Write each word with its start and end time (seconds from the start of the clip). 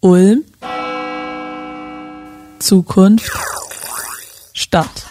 Ulm 0.00 0.44
Zukunft 2.60 3.32
Stadt 4.52 5.06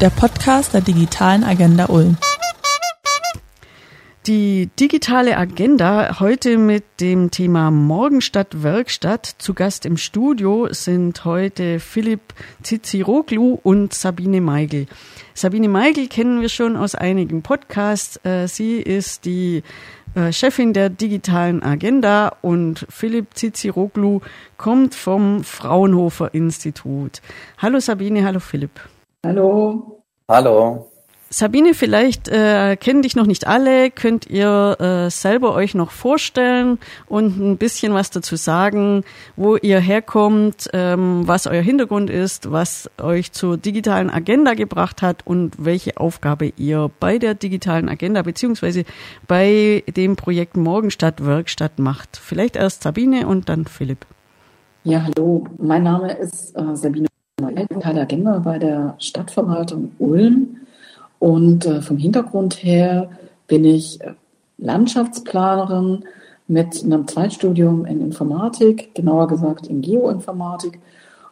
Der 0.00 0.10
Podcast 0.10 0.74
der 0.74 0.80
digitalen 0.80 1.44
Agenda 1.44 1.86
Ulm. 1.86 2.16
Die 4.26 4.68
digitale 4.80 5.36
Agenda 5.36 6.18
heute 6.18 6.58
mit 6.58 6.82
dem 6.98 7.30
Thema 7.30 7.70
Morgenstadt 7.70 8.64
Werkstatt. 8.64 9.36
Zu 9.38 9.54
Gast 9.54 9.86
im 9.86 9.96
Studio 9.96 10.66
sind 10.72 11.24
heute 11.24 11.78
Philipp 11.78 12.34
Ziziroglu 12.64 13.60
und 13.62 13.94
Sabine 13.94 14.40
Meigel. 14.40 14.88
Sabine 15.34 15.68
Meigel 15.68 16.08
kennen 16.08 16.40
wir 16.40 16.48
schon 16.48 16.76
aus 16.76 16.96
einigen 16.96 17.42
Podcasts. 17.42 18.18
Äh, 18.24 18.48
sie 18.48 18.78
ist 18.78 19.26
die 19.26 19.62
äh, 20.16 20.32
Chefin 20.32 20.72
der 20.72 20.88
digitalen 20.88 21.62
Agenda 21.62 22.32
und 22.42 22.86
Philipp 22.88 23.34
Ziziroglu 23.34 24.20
kommt 24.56 24.94
vom 24.94 25.44
Fraunhofer 25.44 26.34
Institut. 26.34 27.20
Hallo 27.58 27.78
Sabine, 27.78 28.24
hallo 28.24 28.40
Philipp. 28.40 28.80
Hallo. 29.24 30.02
Hallo. 30.28 30.90
Sabine, 31.36 31.74
vielleicht 31.74 32.28
äh, 32.28 32.76
kennen 32.76 33.02
dich 33.02 33.14
noch 33.14 33.26
nicht 33.26 33.46
alle. 33.46 33.90
Könnt 33.90 34.26
ihr 34.26 34.80
äh, 34.80 35.10
selber 35.10 35.52
euch 35.52 35.74
noch 35.74 35.90
vorstellen 35.90 36.78
und 37.08 37.38
ein 37.38 37.58
bisschen 37.58 37.92
was 37.92 38.08
dazu 38.08 38.36
sagen, 38.36 39.04
wo 39.36 39.56
ihr 39.56 39.78
herkommt, 39.78 40.70
ähm, 40.72 41.28
was 41.28 41.46
euer 41.46 41.60
Hintergrund 41.60 42.08
ist, 42.08 42.50
was 42.52 42.88
euch 42.96 43.32
zur 43.32 43.58
digitalen 43.58 44.08
Agenda 44.08 44.54
gebracht 44.54 45.02
hat 45.02 45.26
und 45.26 45.62
welche 45.62 45.98
Aufgabe 45.98 46.54
ihr 46.56 46.90
bei 47.00 47.18
der 47.18 47.34
digitalen 47.34 47.90
Agenda 47.90 48.22
beziehungsweise 48.22 48.84
bei 49.28 49.84
dem 49.94 50.16
Projekt 50.16 50.56
Morgenstadt 50.56 51.22
Werkstatt 51.22 51.78
macht. 51.78 52.16
Vielleicht 52.16 52.56
erst 52.56 52.82
Sabine 52.82 53.26
und 53.26 53.50
dann 53.50 53.66
Philipp. 53.66 54.06
Ja, 54.84 55.02
hallo. 55.04 55.46
Mein 55.58 55.82
Name 55.82 56.14
ist 56.14 56.56
äh, 56.56 56.74
Sabine 56.74 57.08
Neuel, 57.38 57.66
digitale 57.66 58.00
Agenda 58.00 58.38
bei 58.38 58.58
der 58.58 58.94
Stadtverwaltung 58.98 59.92
Ulm. 59.98 60.60
Und 61.18 61.66
äh, 61.66 61.82
vom 61.82 61.98
Hintergrund 61.98 62.62
her 62.62 63.10
bin 63.46 63.64
ich 63.64 64.00
äh, 64.00 64.12
Landschaftsplanerin 64.58 66.04
mit 66.48 66.82
einem 66.84 67.06
Zweitstudium 67.08 67.86
in 67.86 68.00
Informatik, 68.00 68.94
genauer 68.94 69.28
gesagt 69.28 69.66
in 69.66 69.82
Geoinformatik 69.82 70.78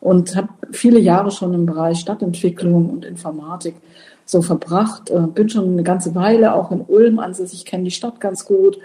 und 0.01 0.35
habe 0.37 0.49
viele 0.73 0.99
Jahre 0.99 1.31
schon 1.31 1.55
im 1.55 1.67
Bereich 1.67 2.01
Stadtentwicklung 2.01 2.91
und 2.91 3.05
Informatik 3.05 3.77
so 4.25 4.43
verbracht. 4.43 5.11
Äh, 5.11 5.27
bin 5.29 5.49
schon 5.49 5.73
eine 5.73 5.83
ganze 5.83 6.15
Weile 6.15 6.55
auch 6.55 6.71
in 6.73 6.81
Ulm 6.81 7.19
ansässig, 7.19 7.65
kenne 7.65 7.85
die 7.85 7.91
Stadt 7.91 8.21
ganz 8.21 8.45
gut 8.45 8.79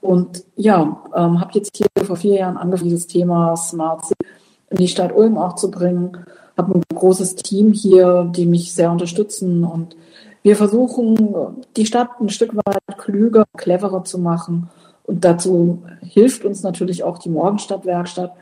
und 0.00 0.44
ja, 0.56 1.02
ähm, 1.14 1.40
habe 1.40 1.50
jetzt 1.54 1.76
hier 1.76 1.86
vor 2.04 2.16
vier 2.16 2.36
Jahren 2.36 2.56
angefangen, 2.56 2.90
dieses 2.90 3.06
Thema 3.06 3.56
Smart 3.56 4.04
City 4.04 4.30
in 4.70 4.78
die 4.78 4.88
Stadt 4.88 5.14
Ulm 5.14 5.36
auch 5.36 5.56
zu 5.56 5.70
bringen. 5.70 6.16
Habe 6.56 6.74
ein 6.74 6.82
großes 6.94 7.36
Team 7.36 7.72
hier, 7.72 8.30
die 8.34 8.46
mich 8.46 8.72
sehr 8.72 8.90
unterstützen 8.90 9.64
und 9.64 9.96
wir 10.42 10.56
versuchen, 10.56 11.64
die 11.76 11.86
Stadt 11.86 12.08
ein 12.20 12.28
Stück 12.28 12.54
weit 12.54 12.98
klüger, 12.98 13.44
cleverer 13.56 14.04
zu 14.04 14.18
machen. 14.18 14.70
Und 15.04 15.24
dazu 15.24 15.82
hilft 16.02 16.44
uns 16.44 16.62
natürlich 16.62 17.02
auch 17.02 17.18
die 17.18 17.30
Morgenstadtwerkstatt 17.30 18.32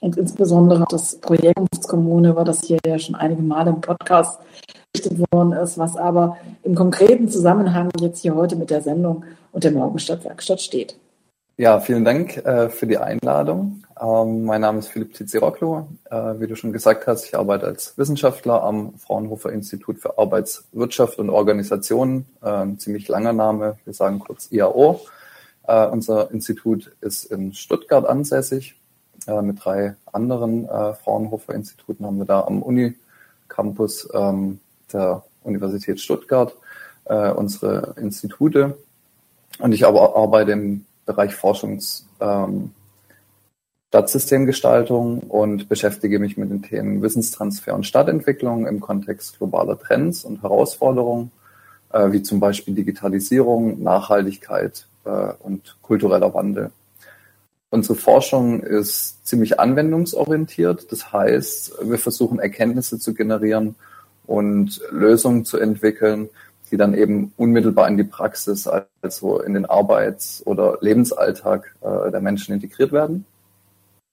und 0.00 0.16
insbesondere 0.16 0.84
das 0.90 1.16
Projekt 1.20 1.88
Kommune, 1.88 2.30
über 2.30 2.44
das 2.44 2.64
hier 2.64 2.78
ja 2.84 2.98
schon 2.98 3.14
einige 3.14 3.42
Male 3.42 3.70
im 3.70 3.80
Podcast 3.80 4.40
berichtet 4.92 5.26
worden 5.30 5.52
ist, 5.52 5.78
was 5.78 5.96
aber 5.96 6.36
im 6.62 6.74
konkreten 6.74 7.28
Zusammenhang 7.28 7.90
jetzt 8.00 8.20
hier 8.20 8.34
heute 8.34 8.56
mit 8.56 8.70
der 8.70 8.82
Sendung 8.82 9.24
und 9.52 9.64
der 9.64 9.72
Morgenstadtwerkstatt 9.72 10.60
steht. 10.60 10.96
Ja, 11.62 11.78
vielen 11.78 12.04
Dank 12.04 12.38
äh, 12.38 12.70
für 12.70 12.88
die 12.88 12.98
Einladung. 12.98 13.84
Ähm, 14.00 14.46
mein 14.46 14.62
Name 14.62 14.80
ist 14.80 14.88
Philipp 14.88 15.14
Tiziroklo. 15.14 15.86
Äh, 16.10 16.40
wie 16.40 16.48
du 16.48 16.56
schon 16.56 16.72
gesagt 16.72 17.06
hast, 17.06 17.24
ich 17.24 17.36
arbeite 17.36 17.66
als 17.66 17.96
Wissenschaftler 17.96 18.64
am 18.64 18.98
Fraunhofer 18.98 19.52
Institut 19.52 20.00
für 20.00 20.18
Arbeitswirtschaft 20.18 21.20
und 21.20 21.30
Organisation. 21.30 22.26
Äh, 22.42 22.66
ziemlich 22.78 23.06
langer 23.06 23.32
Name, 23.32 23.78
wir 23.84 23.94
sagen 23.94 24.18
kurz 24.18 24.50
IAO. 24.50 25.02
Äh, 25.68 25.86
unser 25.86 26.32
Institut 26.32 26.96
ist 27.00 27.26
in 27.26 27.54
Stuttgart 27.54 28.06
ansässig. 28.06 28.74
Äh, 29.28 29.40
mit 29.40 29.64
drei 29.64 29.94
anderen 30.12 30.68
äh, 30.68 30.94
Fraunhofer 30.94 31.54
Instituten 31.54 32.04
haben 32.04 32.18
wir 32.18 32.26
da 32.26 32.40
am 32.40 32.60
Unicampus 32.60 34.08
ähm, 34.12 34.58
der 34.92 35.22
Universität 35.44 36.00
Stuttgart 36.00 36.56
unsere 37.04 37.94
Institute. 37.96 38.76
Und 39.58 39.72
ich 39.72 39.84
aber 39.84 40.16
arbeite 40.16 40.52
im 40.52 40.86
Bereich 41.04 41.34
Forschungs, 41.34 42.06
ähm, 42.20 42.70
und 45.28 45.68
beschäftige 45.68 46.18
mich 46.18 46.36
mit 46.38 46.50
den 46.50 46.62
Themen 46.62 47.02
Wissenstransfer 47.02 47.74
und 47.74 47.86
Stadtentwicklung 47.86 48.66
im 48.66 48.80
Kontext 48.80 49.36
globaler 49.38 49.78
Trends 49.78 50.24
und 50.24 50.42
Herausforderungen, 50.42 51.30
äh, 51.92 52.10
wie 52.10 52.22
zum 52.22 52.40
Beispiel 52.40 52.74
Digitalisierung, 52.74 53.82
Nachhaltigkeit 53.82 54.86
äh, 55.04 55.32
und 55.40 55.76
kultureller 55.82 56.32
Wandel. 56.32 56.70
Unsere 57.68 57.94
Forschung 57.94 58.62
ist 58.62 59.26
ziemlich 59.26 59.58
anwendungsorientiert. 59.58 60.92
Das 60.92 61.12
heißt, 61.12 61.74
wir 61.82 61.98
versuchen 61.98 62.38
Erkenntnisse 62.38 62.98
zu 62.98 63.14
generieren 63.14 63.76
und 64.26 64.80
Lösungen 64.90 65.44
zu 65.44 65.58
entwickeln, 65.58 66.28
die 66.72 66.78
dann 66.78 66.94
eben 66.94 67.32
unmittelbar 67.36 67.86
in 67.86 67.98
die 67.98 68.04
Praxis, 68.04 68.66
also 68.66 69.40
in 69.40 69.52
den 69.52 69.66
Arbeits- 69.66 70.42
oder 70.46 70.78
Lebensalltag 70.80 71.76
äh, 71.82 72.10
der 72.10 72.22
Menschen 72.22 72.54
integriert 72.54 72.92
werden. 72.92 73.26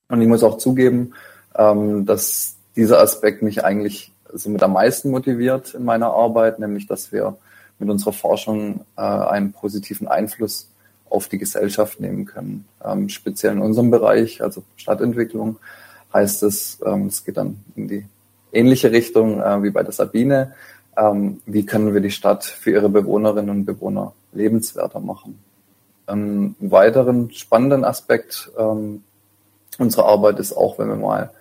Und 0.09 0.22
ich 0.22 0.28
muss 0.28 0.44
auch 0.44 0.58
zugeben, 0.58 1.14
ähm, 1.56 2.06
dass 2.06 2.58
dieser 2.75 3.00
Aspekt 3.00 3.42
mich 3.42 3.64
eigentlich 3.64 4.12
so 4.34 4.50
mit 4.50 4.62
am 4.62 4.74
meisten 4.74 5.09
motiviert 5.09 5.74
in 5.74 5.86
meiner 5.86 6.12
Arbeit, 6.12 6.59
nämlich 6.59 6.86
dass 6.86 7.14
wir 7.14 7.38
mit 7.80 7.90
unserer 7.90 8.14
Forschung 8.14 8.81
äh, 8.97 9.02
einen 9.02 9.53
positiven 9.53 10.09
Einfluss 10.09 10.70
auf 11.09 11.30
die 11.30 11.38
Gesellschaft 11.38 12.02
nehmen 12.02 12.26
können. 12.26 12.66
Ähm, 12.84 13.08
speziell 13.08 13.53
in 13.53 13.62
unserem 13.62 13.90
Bereich, 13.90 14.44
also 14.44 14.64
Stadtentwicklung, 14.76 15.58
heißt 16.14 16.44
es, 16.44 16.80
ähm, 16.86 17.08
es 17.08 17.24
geht 17.24 17.38
dann 17.38 17.64
in 17.78 17.88
die 17.88 18.06
ähnliche 18.52 18.91
Richtung 18.91 19.40
äh, 19.40 19.64
wie 19.64 19.70
bei 19.70 19.84
der 19.84 19.94
Sabine, 19.94 20.53
ähm, 20.99 21.41
wie 21.45 21.65
können 21.65 21.93
wir 21.93 22.01
die 22.01 22.11
Stadt 22.11 22.43
für 22.43 22.71
ihre 22.71 22.89
Bewohnerinnen 22.89 23.49
und 23.49 23.65
Bewohner 23.65 24.13
lebenswerter 24.33 24.99
machen. 24.99 25.39
Einen 26.07 26.55
weiteren 26.59 27.31
spannenden 27.31 27.85
Aspekt 27.85 28.51
ähm, 28.57 29.03
unserer 29.77 30.05
Arbeit 30.05 30.39
ist 30.39 30.53
auch, 30.53 30.79
wenn 30.79 30.89
wir 30.89 30.95
mal 30.95 31.31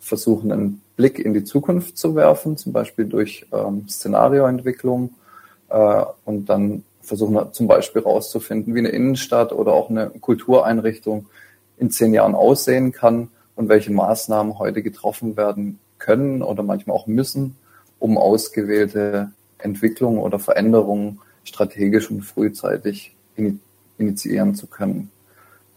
versuchen, 0.00 0.52
einen 0.52 0.82
Blick 0.96 1.18
in 1.18 1.34
die 1.34 1.44
Zukunft 1.44 1.96
zu 1.96 2.14
werfen, 2.14 2.56
zum 2.56 2.72
Beispiel 2.72 3.06
durch 3.06 3.46
ähm, 3.52 3.88
Szenarioentwicklung 3.88 5.14
äh, 5.68 6.04
und 6.24 6.46
dann 6.46 6.84
versuchen 7.02 7.52
zum 7.52 7.66
Beispiel 7.68 8.02
herauszufinden, 8.02 8.74
wie 8.74 8.80
eine 8.80 8.88
Innenstadt 8.88 9.52
oder 9.52 9.72
auch 9.72 9.90
eine 9.90 10.10
Kultureinrichtung 10.10 11.26
in 11.78 11.90
zehn 11.90 12.12
Jahren 12.12 12.34
aussehen 12.34 12.92
kann 12.92 13.28
und 13.54 13.68
welche 13.68 13.92
Maßnahmen 13.92 14.58
heute 14.58 14.82
getroffen 14.82 15.36
werden 15.36 15.78
können 15.98 16.42
oder 16.42 16.62
manchmal 16.62 16.96
auch 16.96 17.06
müssen, 17.06 17.56
um 17.98 18.18
ausgewählte 18.18 19.32
Entwicklungen 19.58 20.18
oder 20.18 20.38
Veränderungen 20.38 21.20
strategisch 21.44 22.10
und 22.10 22.22
frühzeitig 22.22 23.14
initiieren 23.98 24.54
zu 24.54 24.66
können. 24.66 25.10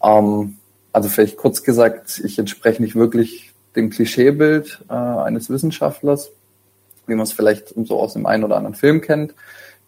Ähm, 0.04 0.58
also 0.92 1.10
vielleicht 1.10 1.38
kurz 1.38 1.64
gesagt, 1.64 2.22
ich 2.24 2.40
entspreche 2.40 2.82
nicht 2.82 2.96
wirklich 2.96 3.54
dem 3.76 3.90
Klischeebild 3.90 4.84
äh, 4.90 4.94
eines 4.94 5.50
Wissenschaftlers, 5.50 6.32
wie 7.08 7.16
man 7.16 7.24
es 7.24 7.34
vielleicht 7.34 7.74
so 7.86 8.00
aus 8.00 8.14
dem 8.14 8.26
einen 8.26 8.44
oder 8.44 8.58
anderen 8.58 8.76
Film 8.76 9.02
kennt, 9.02 9.34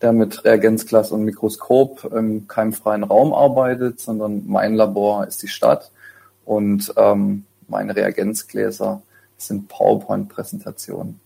der 0.02 0.13
mit 0.13 0.46
Reagenzglas 0.46 1.12
und 1.12 1.24
Mikroskop 1.24 2.12
im 2.13 2.48
keimfreien 2.48 3.03
Raum 3.03 3.34
arbeitet, 3.34 4.00
sondern 4.00 4.44
mein 4.48 4.75
Labor 4.75 5.28
ist 5.28 5.42
die 5.44 5.48
Stadt 5.48 5.92
und 6.45 6.94
ähm, 6.98 7.45
meine 7.68 7.95
Reagenzgläser 7.95 9.01
sind 9.38 9.68
PowerPoint-Präsentationen. 9.69 11.19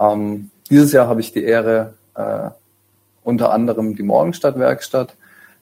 Ähm, 0.00 0.50
dieses 0.70 0.92
Jahr 0.92 1.06
habe 1.08 1.20
ich 1.20 1.32
die 1.32 1.44
Ehre, 1.44 1.94
äh, 2.14 2.50
unter 3.22 3.52
anderem 3.52 3.94
die 3.94 4.02
Morgenstadt-Werkstatt 4.02 5.14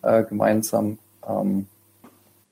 äh, 0.02 0.22
gemeinsam 0.22 0.98
ähm, 1.28 1.66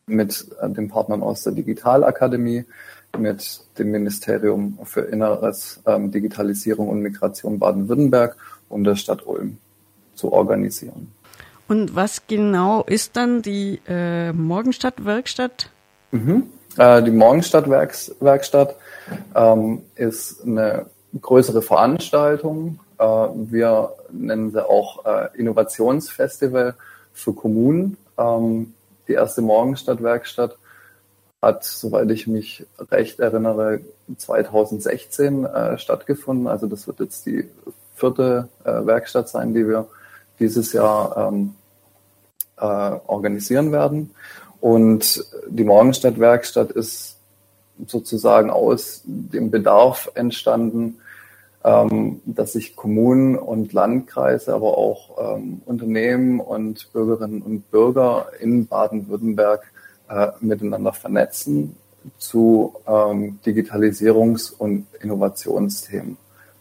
mit 0.06 0.46
äh, 0.60 0.68
den 0.68 0.88
Partnern 0.88 1.22
aus 1.22 1.44
der 1.44 1.52
Digitalakademie, 1.52 2.64
mit 3.18 3.60
dem 3.78 3.92
Ministerium 3.92 4.78
für 4.84 5.02
Inneres, 5.02 5.80
ähm, 5.86 6.10
Digitalisierung 6.10 6.88
und 6.88 7.00
Migration 7.00 7.58
Baden-Württemberg 7.58 8.36
und 8.68 8.84
der 8.84 8.96
Stadt 8.96 9.26
Ulm 9.26 9.58
zu 10.14 10.32
organisieren. 10.32 11.12
Und 11.68 11.94
was 11.94 12.26
genau 12.26 12.82
ist 12.84 13.16
dann 13.16 13.42
die 13.42 13.80
äh, 13.88 14.32
Morgenstadt-Werkstatt? 14.32 15.70
Mhm. 16.10 16.44
Äh, 16.76 17.02
die 17.02 17.10
Morgenstadt-Werkstatt 17.10 18.76
ähm, 19.34 19.82
ist 19.94 20.44
eine 20.44 20.86
größere 21.20 21.62
Veranstaltungen. 21.62 22.80
Äh, 22.98 23.04
wir 23.04 23.92
nennen 24.10 24.50
sie 24.50 24.68
auch 24.68 25.04
äh, 25.04 25.28
Innovationsfestival 25.36 26.74
für 27.12 27.32
Kommunen. 27.32 27.96
Ähm, 28.18 28.74
die 29.08 29.12
erste 29.12 29.42
Morgenstadtwerkstatt 29.42 30.56
hat, 31.42 31.64
soweit 31.64 32.10
ich 32.10 32.26
mich 32.26 32.66
recht 32.90 33.20
erinnere, 33.20 33.80
2016 34.16 35.44
äh, 35.44 35.78
stattgefunden. 35.78 36.46
Also 36.46 36.66
das 36.66 36.86
wird 36.86 37.00
jetzt 37.00 37.26
die 37.26 37.48
vierte 37.94 38.48
äh, 38.64 38.86
Werkstatt 38.86 39.28
sein, 39.28 39.54
die 39.54 39.66
wir 39.66 39.86
dieses 40.38 40.72
Jahr 40.72 41.28
ähm, 41.28 41.54
äh, 42.56 42.64
organisieren 42.64 43.72
werden. 43.72 44.10
Und 44.60 45.24
die 45.48 45.64
Morgenstadtwerkstatt 45.64 46.72
ist 46.72 47.16
sozusagen 47.86 48.50
aus 48.50 49.02
dem 49.04 49.50
Bedarf 49.50 50.10
entstanden, 50.14 50.98
ähm, 51.66 52.20
dass 52.24 52.52
sich 52.52 52.76
Kommunen 52.76 53.36
und 53.36 53.72
Landkreise, 53.72 54.54
aber 54.54 54.78
auch 54.78 55.36
ähm, 55.36 55.62
Unternehmen 55.66 56.38
und 56.38 56.92
Bürgerinnen 56.92 57.42
und 57.42 57.68
Bürger 57.72 58.28
in 58.40 58.68
Baden-Württemberg 58.68 59.72
äh, 60.08 60.28
miteinander 60.40 60.92
vernetzen 60.92 61.74
zu 62.18 62.74
ähm, 62.86 63.40
Digitalisierungs- 63.44 64.54
und 64.56 64.86
Innovationsthemen. 65.00 66.16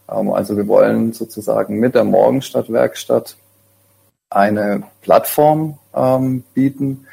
Ähm, 0.10 0.32
also 0.32 0.58
wir 0.58 0.68
wollen 0.68 1.14
sozusagen 1.14 1.80
mit 1.80 1.94
der 1.94 2.04
Morgenstadtwerkstatt 2.04 3.38
eine 4.32 4.84
Plattform 5.02 5.78
ähm, 5.94 6.44
bieten, 6.56 7.06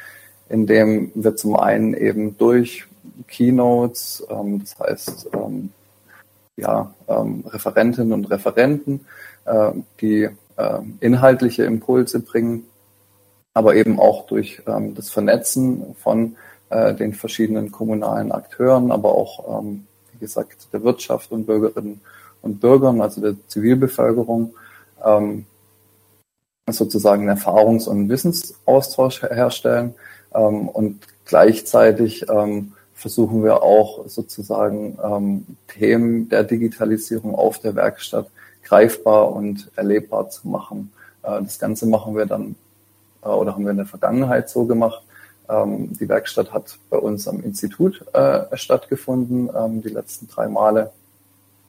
in 0.49 0.65
dem 0.65 1.11
wir 1.13 1.35
zum 1.35 1.55
einen 1.55 1.93
eben 1.93 2.39
durch 2.39 2.87
Keynotes, 3.27 4.25
ähm, 4.31 4.61
das 4.61 4.79
heißt 4.79 5.29
ja, 6.55 6.93
ähm, 7.07 7.43
Referentinnen 7.47 8.13
und 8.13 8.29
Referenten, 8.29 9.05
äh, 9.45 9.71
die 10.01 10.29
äh, 10.57 10.79
inhaltliche 10.99 11.63
Impulse 11.63 12.19
bringen, 12.19 12.65
aber 13.53 13.75
eben 13.75 13.99
auch 13.99 14.25
durch 14.27 14.61
ähm, 14.67 14.95
das 14.95 15.09
Vernetzen 15.09 15.95
von 15.95 16.35
äh, 16.69 16.93
den 16.93 17.13
verschiedenen 17.13 17.71
kommunalen 17.71 18.31
Akteuren, 18.31 18.91
aber 18.91 19.15
auch, 19.15 19.61
ähm, 19.61 19.85
wie 20.11 20.19
gesagt, 20.19 20.67
der 20.73 20.83
Wirtschaft 20.83 21.31
und 21.31 21.45
Bürgerinnen 21.45 22.01
und 22.41 22.59
Bürgern, 22.59 23.01
also 23.01 23.21
der 23.21 23.35
Zivilbevölkerung, 23.47 24.53
ähm, 25.03 25.45
sozusagen 26.69 27.23
einen 27.27 27.37
Erfahrungs- 27.37 27.87
und 27.87 28.09
Wissensaustausch 28.09 29.21
herstellen 29.23 29.95
ähm, 30.33 30.69
und 30.69 31.05
gleichzeitig 31.25 32.29
ähm, 32.29 32.73
versuchen 33.03 33.43
wir 33.43 33.63
auch 33.63 34.07
sozusagen 34.07 34.97
ähm, 35.03 35.45
Themen 35.67 36.29
der 36.29 36.45
Digitalisierung 36.45 37.35
auf 37.35 37.59
der 37.59 37.75
Werkstatt 37.75 38.27
greifbar 38.63 39.33
und 39.33 39.69
erlebbar 39.75 40.29
zu 40.29 40.47
machen. 40.47 40.93
Äh, 41.21 41.41
das 41.43 41.59
Ganze 41.59 41.85
machen 41.85 42.15
wir 42.15 42.25
dann 42.25 42.55
äh, 43.21 43.27
oder 43.27 43.55
haben 43.55 43.65
wir 43.65 43.71
in 43.71 43.77
der 43.83 43.85
Vergangenheit 43.85 44.49
so 44.49 44.63
gemacht. 44.63 45.03
Ähm, 45.49 45.91
die 45.99 46.07
Werkstatt 46.07 46.53
hat 46.53 46.77
bei 46.89 46.97
uns 46.97 47.27
am 47.27 47.41
Institut 47.43 48.05
äh, 48.13 48.55
stattgefunden, 48.55 49.49
ähm, 49.53 49.81
die 49.81 49.89
letzten 49.89 50.29
drei 50.29 50.47
Male. 50.47 50.91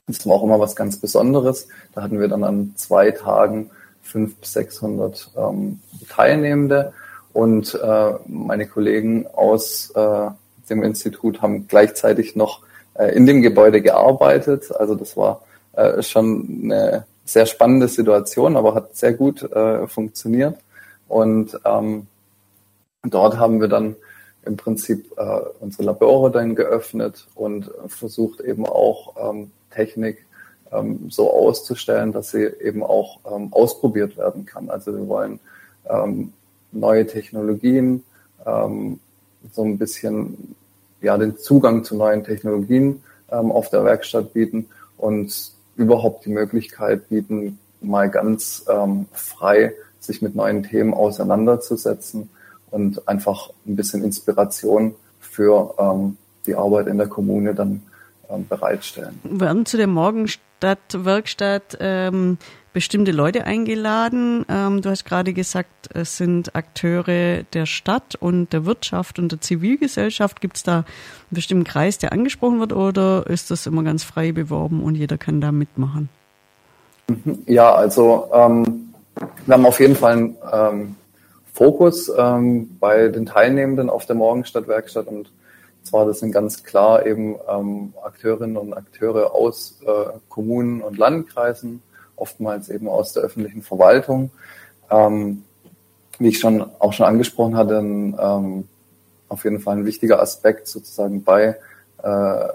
Das 0.07 0.25
war 0.25 0.35
auch 0.35 0.43
immer 0.43 0.61
was 0.61 0.73
ganz 0.73 0.95
Besonderes. 0.95 1.67
Da 1.93 2.01
hatten 2.01 2.17
wir 2.17 2.29
dann 2.29 2.45
an 2.45 2.71
zwei 2.77 3.11
Tagen 3.11 3.71
500 4.03 4.39
bis 4.39 4.53
600 4.53 5.31
ähm, 5.35 5.81
Teilnehmende 6.07 6.93
und 7.33 7.75
äh, 7.75 8.13
meine 8.25 8.67
Kollegen 8.67 9.27
aus 9.27 9.91
äh, 9.95 10.29
dem 10.69 10.83
Institut 10.83 11.41
haben 11.41 11.67
gleichzeitig 11.67 12.35
noch 12.35 12.61
äh, 12.95 13.15
in 13.15 13.25
dem 13.25 13.41
Gebäude 13.41 13.81
gearbeitet. 13.81 14.71
Also 14.71 14.95
das 14.95 15.15
war 15.17 15.41
äh, 15.73 16.01
schon 16.01 16.61
eine 16.63 17.05
sehr 17.25 17.45
spannende 17.45 17.87
Situation, 17.87 18.55
aber 18.55 18.75
hat 18.75 18.95
sehr 18.95 19.13
gut 19.13 19.43
äh, 19.43 19.87
funktioniert. 19.87 20.57
Und 21.07 21.59
ähm, 21.65 22.07
dort 23.03 23.37
haben 23.37 23.61
wir 23.61 23.67
dann 23.67 23.95
im 24.45 24.57
Prinzip 24.57 25.11
äh, 25.17 25.39
unsere 25.59 25.83
Labore 25.83 26.31
dann 26.31 26.55
geöffnet 26.55 27.27
und 27.35 27.71
versucht 27.87 28.41
eben 28.41 28.65
auch 28.65 29.15
ähm, 29.31 29.51
Technik 29.71 30.25
ähm, 30.71 31.09
so 31.09 31.31
auszustellen, 31.31 32.11
dass 32.11 32.31
sie 32.31 32.45
eben 32.45 32.83
auch 32.83 33.19
ähm, 33.29 33.51
ausprobiert 33.51 34.17
werden 34.17 34.45
kann. 34.45 34.69
Also 34.69 34.95
wir 34.95 35.07
wollen 35.07 35.39
ähm, 35.89 36.33
neue 36.71 37.07
Technologien, 37.07 38.03
ähm, 38.45 38.99
so 39.51 39.63
ein 39.63 39.77
bisschen 39.77 40.55
ja 41.01 41.17
den 41.17 41.37
Zugang 41.37 41.83
zu 41.83 41.95
neuen 41.95 42.23
Technologien 42.23 43.03
ähm, 43.31 43.51
auf 43.51 43.69
der 43.69 43.83
Werkstatt 43.83 44.33
bieten 44.33 44.67
und 44.97 45.51
überhaupt 45.75 46.25
die 46.25 46.31
Möglichkeit 46.31 47.09
bieten, 47.09 47.59
mal 47.81 48.09
ganz 48.09 48.65
ähm, 48.69 49.07
frei 49.11 49.73
sich 49.99 50.21
mit 50.21 50.35
neuen 50.35 50.63
Themen 50.63 50.93
auseinanderzusetzen 50.93 52.29
und 52.71 53.07
einfach 53.07 53.49
ein 53.65 53.75
bisschen 53.75 54.03
Inspiration 54.03 54.95
für 55.19 55.73
ähm, 55.77 56.17
die 56.45 56.55
Arbeit 56.55 56.87
in 56.87 56.97
der 56.97 57.07
Kommune 57.07 57.53
dann 57.53 57.81
ähm, 58.29 58.47
bereitstellen. 58.47 59.19
Werden 59.23 59.65
zu 59.65 59.77
der 60.65 60.77
Morgenstadt-Werkstatt 60.93 61.77
ähm, 61.79 62.37
bestimmte 62.73 63.11
Leute 63.11 63.45
eingeladen. 63.45 64.45
Ähm, 64.49 64.81
du 64.81 64.89
hast 64.89 65.05
gerade 65.05 65.33
gesagt, 65.33 65.89
es 65.93 66.17
sind 66.17 66.55
Akteure 66.55 67.43
der 67.53 67.65
Stadt 67.65 68.15
und 68.15 68.51
der 68.51 68.65
Wirtschaft 68.65 69.19
und 69.19 69.31
der 69.31 69.41
Zivilgesellschaft. 69.41 70.41
Gibt 70.41 70.57
es 70.57 70.63
da 70.63 70.77
einen 70.77 70.85
bestimmten 71.31 71.63
Kreis, 71.63 71.97
der 71.97 72.11
angesprochen 72.11 72.59
wird 72.59 72.73
oder 72.73 73.25
ist 73.27 73.51
das 73.51 73.65
immer 73.65 73.83
ganz 73.83 74.03
frei 74.03 74.31
beworben 74.31 74.83
und 74.83 74.95
jeder 74.95 75.17
kann 75.17 75.39
da 75.39 75.51
mitmachen? 75.51 76.09
Ja, 77.45 77.73
also 77.73 78.27
ähm, 78.33 78.93
wir 79.45 79.53
haben 79.53 79.65
auf 79.65 79.79
jeden 79.79 79.95
Fall 79.95 80.13
einen 80.13 80.35
ähm, 80.51 80.95
Fokus 81.53 82.11
ähm, 82.17 82.75
bei 82.79 83.07
den 83.07 83.25
Teilnehmenden 83.25 83.89
auf 83.89 84.05
der 84.05 84.15
Morgenstadtwerkstatt 84.15 85.07
und 85.07 85.29
zwar 85.85 86.05
das 86.05 86.19
sind 86.19 86.31
ganz 86.31 86.63
klar 86.63 87.05
eben 87.05 87.35
ähm, 87.47 87.93
Akteurinnen 88.03 88.57
und 88.57 88.73
Akteure 88.73 89.33
aus 89.33 89.79
äh, 89.85 90.17
Kommunen 90.29 90.81
und 90.81 90.97
Landkreisen, 90.97 91.81
oftmals 92.15 92.69
eben 92.69 92.87
aus 92.87 93.13
der 93.13 93.23
öffentlichen 93.23 93.61
Verwaltung. 93.61 94.31
Ähm, 94.89 95.43
wie 96.17 96.29
ich 96.29 96.39
schon 96.39 96.65
auch 96.79 96.93
schon 96.93 97.05
angesprochen 97.05 97.57
hatte, 97.57 97.79
ein, 97.79 98.15
ähm, 98.19 98.67
auf 99.27 99.43
jeden 99.43 99.59
Fall 99.59 99.77
ein 99.77 99.85
wichtiger 99.85 100.21
Aspekt 100.21 100.67
sozusagen 100.67 101.23
bei 101.23 101.57
äh, 102.03 102.47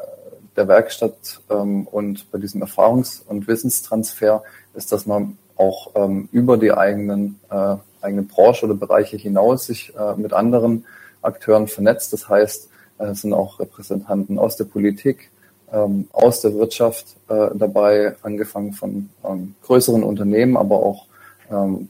der 0.56 0.68
Werkstatt 0.68 1.40
ähm, 1.50 1.86
und 1.86 2.30
bei 2.30 2.38
diesem 2.38 2.62
Erfahrungs- 2.62 3.22
und 3.26 3.46
Wissenstransfer 3.46 4.42
ist, 4.74 4.92
dass 4.92 5.06
man 5.06 5.36
auch 5.56 5.90
ähm, 5.94 6.28
über 6.32 6.56
die 6.56 6.72
eigenen 6.72 7.38
äh, 7.50 7.76
eigene 8.02 8.22
Branche 8.22 8.66
oder 8.66 8.74
Bereiche 8.74 9.16
hinaus 9.16 9.66
sich 9.66 9.92
äh, 9.96 10.14
mit 10.16 10.32
anderen 10.32 10.86
Akteuren 11.22 11.68
vernetzt. 11.68 12.12
Das 12.12 12.28
heißt, 12.28 12.69
es 13.07 13.23
sind 13.23 13.33
auch 13.33 13.59
Repräsentanten 13.59 14.38
aus 14.38 14.57
der 14.57 14.64
Politik, 14.64 15.30
ähm, 15.73 16.09
aus 16.12 16.40
der 16.40 16.54
Wirtschaft 16.54 17.07
äh, 17.28 17.49
dabei, 17.54 18.14
angefangen 18.23 18.73
von 18.73 19.11
ähm, 19.25 19.54
größeren 19.62 20.02
Unternehmen, 20.02 20.57
aber 20.57 20.76
auch 20.76 21.07
ähm, 21.50 21.88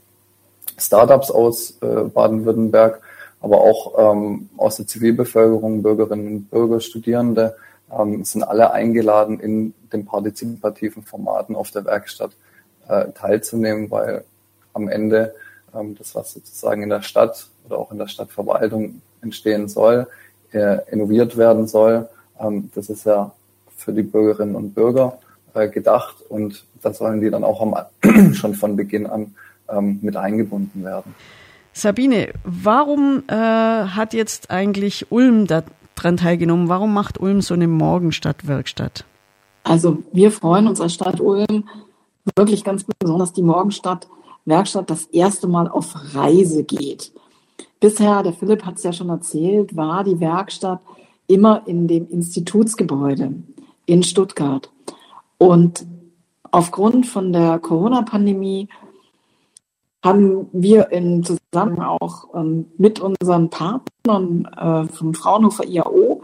Startups 0.78 1.30
aus 1.30 1.78
äh, 1.82 2.04
Baden-Württemberg, 2.04 3.00
aber 3.40 3.60
auch 3.60 4.12
ähm, 4.12 4.50
aus 4.56 4.76
der 4.76 4.86
Zivilbevölkerung, 4.86 5.82
Bürgerinnen 5.82 6.26
und 6.28 6.50
Bürger, 6.50 6.80
Studierende, 6.80 7.56
ähm, 7.90 8.24
sind 8.24 8.42
alle 8.42 8.72
eingeladen, 8.72 9.40
in 9.40 9.74
den 9.92 10.04
partizipativen 10.04 11.02
Formaten 11.02 11.56
auf 11.56 11.70
der 11.70 11.84
Werkstatt 11.84 12.32
äh, 12.88 13.06
teilzunehmen, 13.12 13.90
weil 13.90 14.24
am 14.72 14.88
Ende 14.88 15.34
ähm, 15.74 15.96
das, 15.96 16.14
was 16.14 16.32
sozusagen 16.32 16.82
in 16.82 16.90
der 16.90 17.02
Stadt 17.02 17.48
oder 17.66 17.78
auch 17.78 17.90
in 17.92 17.98
der 17.98 18.08
Stadtverwaltung 18.08 19.02
entstehen 19.22 19.68
soll, 19.68 20.06
äh, 20.06 20.06
innoviert 20.52 21.36
werden 21.36 21.66
soll, 21.66 22.08
ähm, 22.40 22.70
das 22.74 22.88
ist 22.90 23.04
ja 23.04 23.32
für 23.76 23.92
die 23.92 24.02
Bürgerinnen 24.02 24.54
und 24.54 24.74
Bürger 24.74 25.18
äh, 25.54 25.68
gedacht 25.68 26.16
und 26.28 26.64
da 26.82 26.92
sollen 26.92 27.20
die 27.20 27.30
dann 27.30 27.44
auch 27.44 27.60
am, 27.60 27.74
schon 28.34 28.54
von 28.54 28.76
Beginn 28.76 29.06
an 29.06 29.34
ähm, 29.68 29.98
mit 30.02 30.16
eingebunden 30.16 30.84
werden. 30.84 31.14
Sabine, 31.72 32.32
warum 32.44 33.22
äh, 33.28 33.34
hat 33.34 34.12
jetzt 34.12 34.50
eigentlich 34.50 35.10
Ulm 35.10 35.46
daran 35.46 36.16
teilgenommen? 36.16 36.68
Warum 36.68 36.92
macht 36.92 37.20
Ulm 37.20 37.40
so 37.40 37.54
eine 37.54 37.68
Morgenstadtwerkstatt? 37.68 39.04
Also 39.62 39.98
wir 40.12 40.32
freuen 40.32 40.66
uns 40.66 40.80
als 40.80 40.94
Stadt 40.94 41.20
Ulm 41.20 41.68
wirklich 42.36 42.64
ganz 42.64 42.84
besonders 42.98 43.32
die 43.32 43.42
Morgenstadtwerkstatt 43.42 44.90
das 44.90 45.04
erste 45.06 45.46
Mal 45.46 45.68
auf 45.68 45.94
Reise 46.14 46.64
geht. 46.64 47.12
Bisher, 47.80 48.22
der 48.22 48.34
Philipp 48.34 48.64
hat 48.64 48.76
es 48.76 48.82
ja 48.82 48.92
schon 48.92 49.08
erzählt, 49.08 49.74
war 49.74 50.04
die 50.04 50.20
Werkstatt 50.20 50.80
immer 51.26 51.66
in 51.66 51.88
dem 51.88 52.08
Institutsgebäude 52.10 53.34
in 53.86 54.02
Stuttgart. 54.02 54.70
Und 55.38 55.86
aufgrund 56.50 57.06
von 57.06 57.32
der 57.32 57.58
Corona-Pandemie 57.58 58.68
haben 60.04 60.48
wir 60.52 60.90
in 60.92 61.24
Zusammenhang 61.24 61.98
auch 62.00 62.34
ähm, 62.34 62.66
mit 62.76 63.00
unseren 63.00 63.50
Partnern 63.50 64.44
äh, 64.44 64.92
vom 64.92 65.14
Fraunhofer 65.14 65.66
IAO 65.66 66.22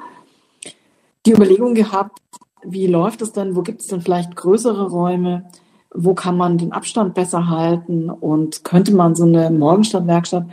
die 1.24 1.32
Überlegung 1.32 1.74
gehabt, 1.74 2.20
wie 2.62 2.86
läuft 2.86 3.22
es 3.22 3.32
denn, 3.32 3.56
wo 3.56 3.62
gibt 3.62 3.80
es 3.80 3.88
denn 3.88 4.00
vielleicht 4.00 4.34
größere 4.34 4.88
Räume, 4.90 5.46
wo 5.94 6.14
kann 6.14 6.36
man 6.36 6.58
den 6.58 6.72
Abstand 6.72 7.14
besser 7.14 7.48
halten 7.48 8.10
und 8.10 8.64
könnte 8.64 8.94
man 8.94 9.14
so 9.14 9.24
eine 9.24 9.50
Morgenstadtwerkstatt 9.50 10.46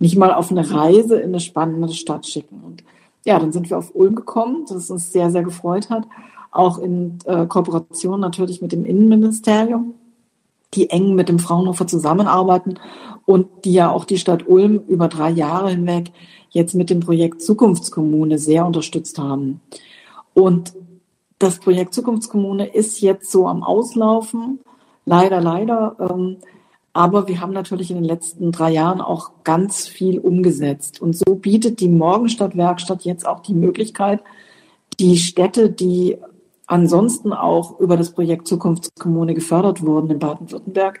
nicht 0.00 0.16
mal 0.16 0.34
auf 0.34 0.50
eine 0.50 0.68
Reise 0.68 1.20
in 1.20 1.28
eine 1.28 1.40
spannende 1.40 1.92
Stadt 1.92 2.26
schicken. 2.26 2.62
Und 2.66 2.82
ja, 3.24 3.38
dann 3.38 3.52
sind 3.52 3.70
wir 3.70 3.78
auf 3.78 3.94
Ulm 3.94 4.16
gekommen, 4.16 4.64
das 4.68 4.90
uns 4.90 5.12
sehr, 5.12 5.30
sehr 5.30 5.44
gefreut 5.44 5.90
hat. 5.90 6.08
Auch 6.50 6.78
in 6.78 7.18
äh, 7.26 7.46
Kooperation 7.46 8.18
natürlich 8.18 8.60
mit 8.60 8.72
dem 8.72 8.84
Innenministerium, 8.84 9.94
die 10.74 10.90
eng 10.90 11.14
mit 11.14 11.28
dem 11.28 11.38
Fraunhofer 11.38 11.86
zusammenarbeiten 11.86 12.80
und 13.26 13.46
die 13.64 13.74
ja 13.74 13.90
auch 13.90 14.04
die 14.04 14.18
Stadt 14.18 14.48
Ulm 14.48 14.80
über 14.88 15.06
drei 15.06 15.30
Jahre 15.30 15.70
hinweg 15.70 16.10
jetzt 16.48 16.74
mit 16.74 16.90
dem 16.90 17.00
Projekt 17.00 17.42
Zukunftskommune 17.42 18.38
sehr 18.38 18.66
unterstützt 18.66 19.18
haben. 19.18 19.60
Und 20.34 20.72
das 21.38 21.58
Projekt 21.58 21.94
Zukunftskommune 21.94 22.66
ist 22.66 23.00
jetzt 23.00 23.30
so 23.30 23.46
am 23.46 23.62
Auslaufen. 23.62 24.60
Leider, 25.04 25.40
leider. 25.40 25.96
Ähm, 26.00 26.38
aber 26.92 27.28
wir 27.28 27.40
haben 27.40 27.52
natürlich 27.52 27.90
in 27.90 27.96
den 27.96 28.04
letzten 28.04 28.50
drei 28.50 28.72
Jahren 28.72 29.00
auch 29.00 29.30
ganz 29.44 29.86
viel 29.86 30.18
umgesetzt. 30.18 31.00
Und 31.00 31.16
so 31.16 31.36
bietet 31.36 31.80
die 31.80 31.88
Morgenstadt-Werkstatt 31.88 33.02
jetzt 33.02 33.26
auch 33.26 33.40
die 33.40 33.54
Möglichkeit, 33.54 34.20
die 34.98 35.16
Städte, 35.16 35.70
die 35.70 36.16
ansonsten 36.66 37.32
auch 37.32 37.78
über 37.78 37.96
das 37.96 38.10
Projekt 38.12 38.48
Zukunftskommune 38.48 39.34
gefördert 39.34 39.82
wurden 39.82 40.10
in 40.10 40.18
Baden-Württemberg, 40.18 41.00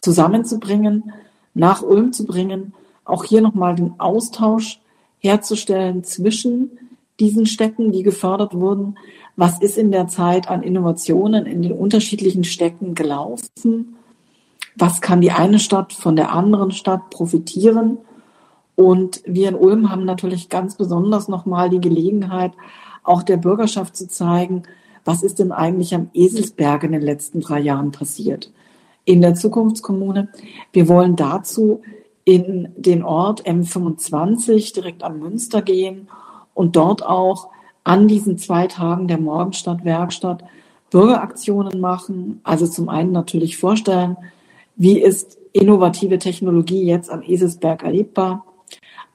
zusammenzubringen, 0.00 1.12
nach 1.54 1.82
Ulm 1.82 2.12
zu 2.12 2.26
bringen, 2.26 2.74
auch 3.04 3.24
hier 3.24 3.40
nochmal 3.40 3.74
den 3.74 3.98
Austausch 3.98 4.80
herzustellen 5.18 6.04
zwischen 6.04 6.78
diesen 7.18 7.46
Städten, 7.46 7.92
die 7.92 8.02
gefördert 8.02 8.54
wurden. 8.54 8.98
Was 9.36 9.60
ist 9.60 9.78
in 9.78 9.90
der 9.90 10.08
Zeit 10.08 10.48
an 10.48 10.62
Innovationen 10.62 11.46
in 11.46 11.62
den 11.62 11.72
unterschiedlichen 11.72 12.44
Städten 12.44 12.94
gelaufen? 12.94 13.95
Was 14.76 15.00
kann 15.00 15.20
die 15.20 15.32
eine 15.32 15.58
Stadt 15.58 15.92
von 15.92 16.16
der 16.16 16.32
anderen 16.32 16.70
Stadt 16.70 17.10
profitieren. 17.10 17.98
Und 18.74 19.22
wir 19.24 19.48
in 19.48 19.54
Ulm 19.54 19.90
haben 19.90 20.04
natürlich 20.04 20.48
ganz 20.50 20.76
besonders 20.76 21.28
nochmal 21.28 21.70
die 21.70 21.80
Gelegenheit, 21.80 22.52
auch 23.02 23.22
der 23.22 23.38
Bürgerschaft 23.38 23.96
zu 23.96 24.06
zeigen, 24.06 24.64
was 25.04 25.22
ist 25.22 25.38
denn 25.38 25.52
eigentlich 25.52 25.94
am 25.94 26.10
Eselsberg 26.12 26.84
in 26.84 26.92
den 26.92 27.02
letzten 27.02 27.40
drei 27.40 27.60
Jahren 27.60 27.90
passiert. 27.90 28.52
In 29.04 29.22
der 29.22 29.34
Zukunftskommune. 29.34 30.28
Wir 30.72 30.88
wollen 30.88 31.16
dazu 31.16 31.80
in 32.24 32.68
den 32.76 33.04
Ort 33.04 33.46
M25 33.46 34.74
direkt 34.74 35.04
am 35.04 35.20
Münster 35.20 35.62
gehen 35.62 36.08
und 36.54 36.74
dort 36.74 37.06
auch 37.06 37.48
an 37.84 38.08
diesen 38.08 38.36
zwei 38.36 38.66
Tagen 38.66 39.06
der 39.06 39.18
Morgenstadt 39.18 39.84
Werkstatt 39.84 40.42
Bürgeraktionen 40.90 41.80
machen. 41.80 42.40
Also 42.42 42.66
zum 42.66 42.88
einen 42.88 43.12
natürlich 43.12 43.56
vorstellen, 43.56 44.16
wie 44.76 45.00
ist 45.00 45.38
innovative 45.52 46.18
Technologie 46.18 46.84
jetzt 46.84 47.10
am 47.10 47.22
Eselsberg 47.22 47.82
erlebbar, 47.82 48.44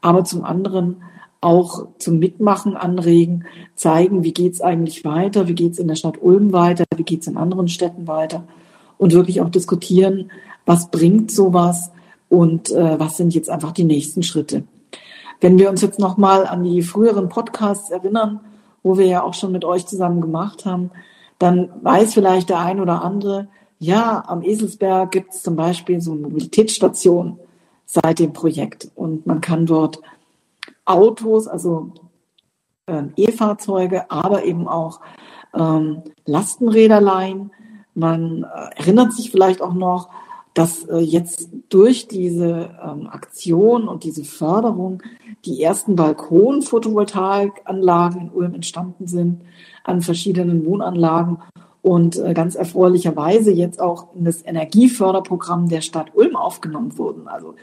aber 0.02 0.24
zum 0.24 0.44
anderen 0.44 1.04
auch 1.40 1.88
zum 1.98 2.20
Mitmachen 2.20 2.76
anregen, 2.76 3.46
zeigen, 3.76 4.24
wie 4.24 4.34
geht's 4.34 4.62
eigentlich 4.62 5.04
weiter, 5.06 5.48
wie 5.48 5.56
geht's 5.56 5.80
in 5.80 5.88
der 5.88 5.96
Stadt 5.96 6.22
Ulm 6.22 6.54
weiter, 6.54 6.86
wie 6.96 7.04
geht's 7.04 7.28
in 7.28 7.38
anderen 7.38 7.68
Städten 7.68 8.08
weiter 8.08 8.44
und 8.98 9.14
wirklich 9.14 9.42
auch 9.42 9.50
diskutieren, 9.50 10.32
was 10.66 10.92
bringt 10.92 11.32
sowas 11.32 11.92
und 12.30 12.72
äh, 12.72 13.00
was 13.00 13.18
sind 13.18 13.34
jetzt 13.34 13.50
einfach 13.50 13.72
die 13.72 13.84
nächsten 13.84 14.22
Schritte. 14.22 14.64
Wenn 15.40 15.58
wir 15.58 15.72
uns 15.72 15.82
jetzt 15.82 16.00
nochmal 16.00 16.46
an 16.46 16.64
die 16.64 16.84
früheren 16.84 17.28
Podcasts 17.28 17.90
erinnern, 17.90 18.42
wo 18.84 18.98
wir 18.98 19.08
ja 19.08 19.24
auch 19.24 19.34
schon 19.34 19.52
mit 19.52 19.66
euch 19.66 19.88
zusammen 19.88 20.22
gemacht 20.22 20.66
haben, 20.66 20.92
dann 21.40 21.70
weiß 21.82 22.14
vielleicht 22.14 22.50
der 22.50 22.60
ein 22.60 22.80
oder 22.80 23.04
andere, 23.04 23.48
ja, 23.82 24.24
am 24.28 24.44
Eselsberg 24.44 25.12
gibt 25.12 25.34
es 25.34 25.42
zum 25.42 25.56
Beispiel 25.56 26.02
so 26.02 26.12
eine 26.12 26.22
Mobilitätsstation 26.22 27.40
seit 27.86 28.20
dem 28.20 28.32
Projekt 28.32 28.92
und 28.94 29.26
man 29.26 29.42
kann 29.42 29.66
dort 29.66 30.00
Autos, 30.86 31.48
also 31.48 31.92
äh, 32.86 33.06
E-Fahrzeuge, 33.16 34.12
aber 34.12 34.46
eben 34.46 34.68
auch 34.68 35.02
ähm, 35.56 36.04
Lastenräder 36.26 37.02
leihen. 37.02 37.50
Man 37.96 38.44
äh, 38.44 38.70
erinnert 38.76 39.14
sich 39.14 39.32
vielleicht 39.32 39.64
auch 39.64 39.74
noch, 39.74 40.10
dass 40.54 40.84
äh, 40.84 41.00
jetzt 41.00 41.50
durch 41.70 42.08
diese 42.08 42.78
ähm, 42.84 43.08
Aktion 43.08 43.88
und 43.88 44.04
diese 44.04 44.26
Förderung 44.26 45.02
die 45.44 45.64
ersten 45.64 45.96
Balkon-Photovoltaikanlagen 45.96 48.22
in 48.22 48.30
Ulm 48.30 48.54
entstanden 48.54 49.08
sind 49.08 49.42
an 49.84 50.04
verschiedenen 50.04 50.68
Wohnanlagen 50.68 51.40
und 51.82 52.18
äh, 52.18 52.34
ganz 52.34 52.56
erfreulicherweise 52.56 53.52
jetzt 53.52 53.82
auch 53.82 54.08
in 54.16 54.26
das 54.26 54.46
Energieförderprogramm 54.46 55.68
der 55.68 55.82
Stadt 55.82 56.16
Ulm 56.16 56.36
aufgenommen 56.36 56.98
wurden. 56.98 57.28
Also 57.28 57.56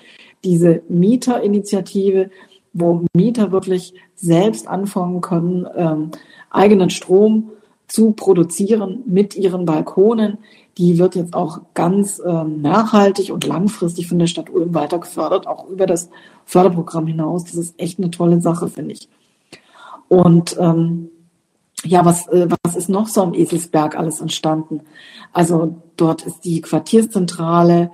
diese 0.44 0.82
Mieterinitiative, 0.88 2.30
wo 2.72 3.04
Mieter 3.14 3.52
wirklich 3.52 3.94
selbst 4.14 4.66
anfangen 4.68 5.20
können, 5.20 5.66
ähm, 5.76 6.10
eigenen 6.50 6.90
Strom 6.90 7.50
zu 7.87 8.12
produzieren 8.12 9.02
mit 9.06 9.34
ihren 9.37 9.64
Balkonen, 9.64 10.38
die 10.76 10.98
wird 10.98 11.16
jetzt 11.16 11.34
auch 11.34 11.60
ganz 11.75 12.22
ähm, 12.25 12.60
nachhaltig 12.60 13.32
und 13.32 13.46
langfristig 13.46 14.08
von 14.08 14.18
der 14.18 14.26
Stadt 14.26 14.50
Ulm 14.50 14.75
weiter 14.75 14.98
gefördert, 14.98 15.46
auch 15.46 15.68
über 15.68 15.87
das 15.87 16.10
Förderprogramm 16.44 17.06
hinaus. 17.06 17.44
Das 17.44 17.54
ist 17.54 17.80
echt 17.80 17.98
eine 17.98 18.10
tolle 18.10 18.40
Sache, 18.40 18.68
finde 18.68 18.92
ich. 18.92 19.08
Und 20.08 20.56
ähm, 20.60 21.10
ja, 21.85 22.04
was, 22.04 22.26
äh, 22.28 22.49
was 22.64 22.76
ist 22.76 22.88
noch 22.88 23.08
so 23.08 23.23
am 23.23 23.35
Eselsberg 23.35 23.97
alles 23.97 24.20
entstanden? 24.20 24.82
Also 25.32 25.76
dort 25.97 26.26
ist 26.26 26.44
die 26.44 26.61
Quartierszentrale 26.61 27.90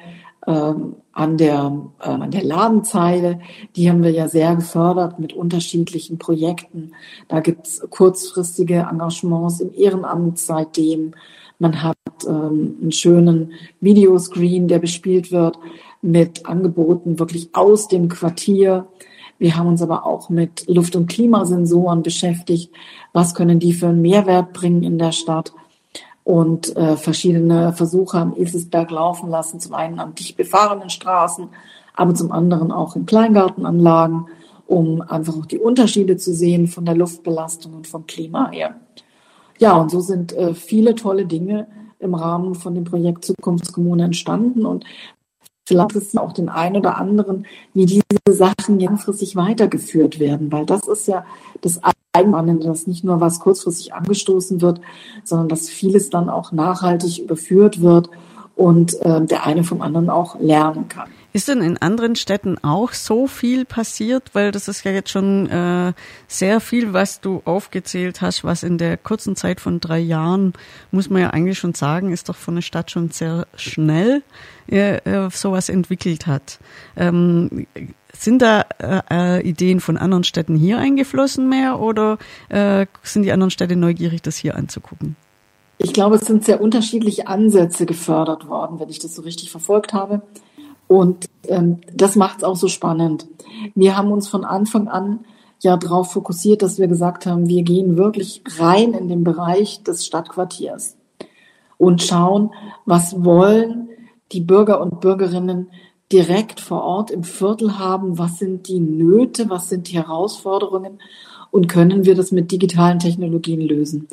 ähm, 0.46 0.96
an, 1.12 1.36
der, 1.36 1.72
äh, 2.00 2.08
an 2.08 2.30
der 2.30 2.44
Ladenzeile. 2.44 3.40
Die 3.76 3.88
haben 3.88 4.02
wir 4.02 4.10
ja 4.10 4.28
sehr 4.28 4.56
gefördert 4.56 5.18
mit 5.18 5.32
unterschiedlichen 5.32 6.18
Projekten. 6.18 6.92
Da 7.28 7.40
gibt's 7.40 7.82
kurzfristige 7.90 8.86
Engagements 8.90 9.60
im 9.60 9.72
Ehrenamt 9.74 10.38
seitdem. 10.38 11.12
Man 11.58 11.82
hat 11.82 11.96
ähm, 12.26 12.76
einen 12.80 12.92
schönen 12.92 13.52
Videoscreen, 13.80 14.68
der 14.68 14.78
bespielt 14.80 15.30
wird 15.30 15.58
mit 16.02 16.46
Angeboten 16.46 17.18
wirklich 17.18 17.50
aus 17.54 17.88
dem 17.88 18.08
Quartier. 18.08 18.86
Wir 19.38 19.56
haben 19.56 19.68
uns 19.68 19.82
aber 19.82 20.06
auch 20.06 20.30
mit 20.30 20.66
Luft- 20.68 20.96
und 20.96 21.08
Klimasensoren 21.08 22.02
beschäftigt. 22.02 22.72
Was 23.12 23.34
können 23.34 23.58
die 23.58 23.72
für 23.72 23.88
einen 23.88 24.02
Mehrwert 24.02 24.52
bringen 24.52 24.82
in 24.82 24.98
der 24.98 25.12
Stadt? 25.12 25.52
Und 26.22 26.74
äh, 26.76 26.96
verschiedene 26.96 27.74
Versuche 27.74 28.18
am 28.18 28.34
Eselsberg 28.34 28.90
laufen 28.90 29.28
lassen. 29.28 29.60
Zum 29.60 29.74
einen 29.74 29.98
an 29.98 30.14
dicht 30.14 30.36
befahrenen 30.36 30.88
Straßen, 30.88 31.48
aber 31.94 32.14
zum 32.14 32.32
anderen 32.32 32.72
auch 32.72 32.96
in 32.96 33.04
Kleingartenanlagen, 33.04 34.26
um 34.66 35.02
einfach 35.02 35.36
auch 35.36 35.46
die 35.46 35.58
Unterschiede 35.58 36.16
zu 36.16 36.32
sehen 36.32 36.66
von 36.66 36.86
der 36.86 36.94
Luftbelastung 36.94 37.74
und 37.74 37.86
vom 37.86 38.06
Klima 38.06 38.50
her. 38.50 38.76
Ja, 39.58 39.76
und 39.76 39.90
so 39.90 40.00
sind 40.00 40.32
äh, 40.32 40.54
viele 40.54 40.94
tolle 40.94 41.26
Dinge 41.26 41.66
im 41.98 42.14
Rahmen 42.14 42.54
von 42.54 42.74
dem 42.74 42.84
Projekt 42.84 43.24
Zukunftskommune 43.24 44.04
entstanden. 44.04 44.66
Und 44.66 44.84
Vielleicht 45.66 45.92
ist 45.92 46.18
auch 46.18 46.32
den 46.32 46.50
einen 46.50 46.76
oder 46.76 46.98
anderen, 46.98 47.46
wie 47.72 47.86
diese 47.86 48.02
Sachen 48.28 48.78
langfristig 48.78 49.34
weitergeführt 49.34 50.18
werden, 50.18 50.52
weil 50.52 50.66
das 50.66 50.86
ist 50.86 51.08
ja 51.08 51.24
das 51.62 51.80
Eigenspannende, 52.12 52.66
dass 52.66 52.86
nicht 52.86 53.02
nur 53.02 53.20
was 53.20 53.40
kurzfristig 53.40 53.94
angestoßen 53.94 54.60
wird, 54.60 54.80
sondern 55.24 55.48
dass 55.48 55.70
vieles 55.70 56.10
dann 56.10 56.28
auch 56.28 56.52
nachhaltig 56.52 57.18
überführt 57.18 57.80
wird 57.80 58.10
und 58.56 59.00
äh, 59.00 59.24
der 59.24 59.46
eine 59.46 59.64
vom 59.64 59.80
anderen 59.80 60.10
auch 60.10 60.38
lernen 60.38 60.88
kann. 60.88 61.08
Ist 61.34 61.48
denn 61.48 61.62
in 61.62 61.78
anderen 61.78 62.14
Städten 62.14 62.62
auch 62.62 62.92
so 62.92 63.26
viel 63.26 63.64
passiert? 63.64 64.30
Weil 64.34 64.52
das 64.52 64.68
ist 64.68 64.84
ja 64.84 64.92
jetzt 64.92 65.10
schon 65.10 65.50
äh, 65.50 65.92
sehr 66.28 66.60
viel, 66.60 66.92
was 66.92 67.20
du 67.20 67.42
aufgezählt 67.44 68.20
hast, 68.20 68.44
was 68.44 68.62
in 68.62 68.78
der 68.78 68.96
kurzen 68.96 69.34
Zeit 69.34 69.60
von 69.60 69.80
drei 69.80 69.98
Jahren, 69.98 70.52
muss 70.92 71.10
man 71.10 71.22
ja 71.22 71.30
eigentlich 71.30 71.58
schon 71.58 71.74
sagen, 71.74 72.12
ist 72.12 72.28
doch 72.28 72.36
von 72.36 72.54
der 72.54 72.62
Stadt 72.62 72.92
schon 72.92 73.10
sehr 73.10 73.48
schnell 73.56 74.22
äh, 74.70 74.98
äh 74.98 75.28
sowas 75.28 75.70
entwickelt 75.70 76.28
hat. 76.28 76.60
Ähm, 76.96 77.66
sind 78.12 78.40
da 78.40 78.64
äh, 78.78 79.00
äh, 79.10 79.42
Ideen 79.42 79.80
von 79.80 79.96
anderen 79.96 80.22
Städten 80.22 80.54
hier 80.54 80.78
eingeflossen 80.78 81.48
mehr 81.48 81.80
oder 81.80 82.18
äh, 82.48 82.86
sind 83.02 83.24
die 83.24 83.32
anderen 83.32 83.50
Städte 83.50 83.74
neugierig, 83.74 84.22
das 84.22 84.36
hier 84.36 84.54
anzugucken? 84.54 85.16
Ich 85.78 85.92
glaube, 85.92 86.14
es 86.14 86.26
sind 86.26 86.44
sehr 86.44 86.60
unterschiedliche 86.60 87.26
Ansätze 87.26 87.86
gefördert 87.86 88.46
worden, 88.46 88.78
wenn 88.78 88.88
ich 88.88 89.00
das 89.00 89.16
so 89.16 89.22
richtig 89.22 89.50
verfolgt 89.50 89.92
habe. 89.92 90.22
Und 90.86 91.28
ähm, 91.48 91.78
das 91.92 92.16
macht 92.16 92.38
es 92.38 92.44
auch 92.44 92.56
so 92.56 92.68
spannend. 92.68 93.26
Wir 93.74 93.96
haben 93.96 94.12
uns 94.12 94.28
von 94.28 94.44
Anfang 94.44 94.88
an 94.88 95.20
ja 95.60 95.76
darauf 95.76 96.12
fokussiert, 96.12 96.62
dass 96.62 96.78
wir 96.78 96.88
gesagt 96.88 97.26
haben, 97.26 97.48
wir 97.48 97.62
gehen 97.62 97.96
wirklich 97.96 98.42
rein 98.58 98.92
in 98.92 99.08
den 99.08 99.24
Bereich 99.24 99.82
des 99.82 100.04
Stadtquartiers 100.04 100.96
und 101.78 102.02
schauen, 102.02 102.50
was 102.84 103.24
wollen 103.24 103.88
die 104.32 104.40
Bürger 104.40 104.80
und 104.80 105.00
Bürgerinnen 105.00 105.68
direkt 106.12 106.60
vor 106.60 106.82
Ort 106.82 107.10
im 107.10 107.24
Viertel 107.24 107.78
haben, 107.78 108.18
was 108.18 108.38
sind 108.38 108.68
die 108.68 108.80
Nöte, 108.80 109.48
was 109.48 109.68
sind 109.68 109.90
die 109.90 109.96
Herausforderungen 109.96 110.98
und 111.50 111.68
können 111.68 112.04
wir 112.04 112.14
das 112.14 112.30
mit 112.30 112.52
digitalen 112.52 112.98
Technologien 112.98 113.60
lösen. 113.60 114.08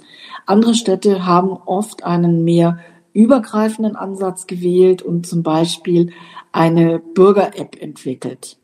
Andere 0.46 0.74
Städte 0.74 1.26
haben 1.26 1.50
oft 1.66 2.04
einen 2.04 2.44
mehr 2.44 2.80
übergreifenden 3.14 3.96
Ansatz 3.96 4.48
gewählt 4.48 5.02
und 5.02 5.28
zum 5.28 5.44
Beispiel 5.44 6.12
eine 6.52 7.00
Bürger-App 7.00 7.82
entwickelt. 7.82 8.58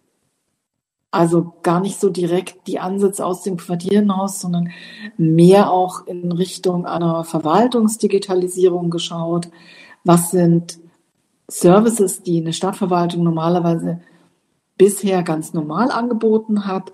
Also 1.09 1.53
gar 1.63 1.79
nicht 1.79 1.99
so 1.99 2.09
direkt 2.09 2.67
die 2.67 2.79
Ansätze 2.79 3.25
aus 3.25 3.41
dem 3.41 3.57
Quartier 3.57 3.99
hinaus, 3.99 4.41
sondern 4.41 4.69
mehr 5.17 5.71
auch 5.71 6.05
in 6.05 6.31
Richtung 6.31 6.85
einer 6.85 7.23
Verwaltungsdigitalisierung 7.23 8.89
geschaut. 8.89 9.49
Was 10.03 10.31
sind 10.31 10.79
Services, 11.49 12.23
die 12.23 12.41
eine 12.41 12.51
Stadtverwaltung 12.51 13.23
normalerweise 13.23 14.01
bisher 14.77 15.23
ganz 15.23 15.53
normal 15.53 15.91
angeboten 15.91 16.67
hat 16.67 16.91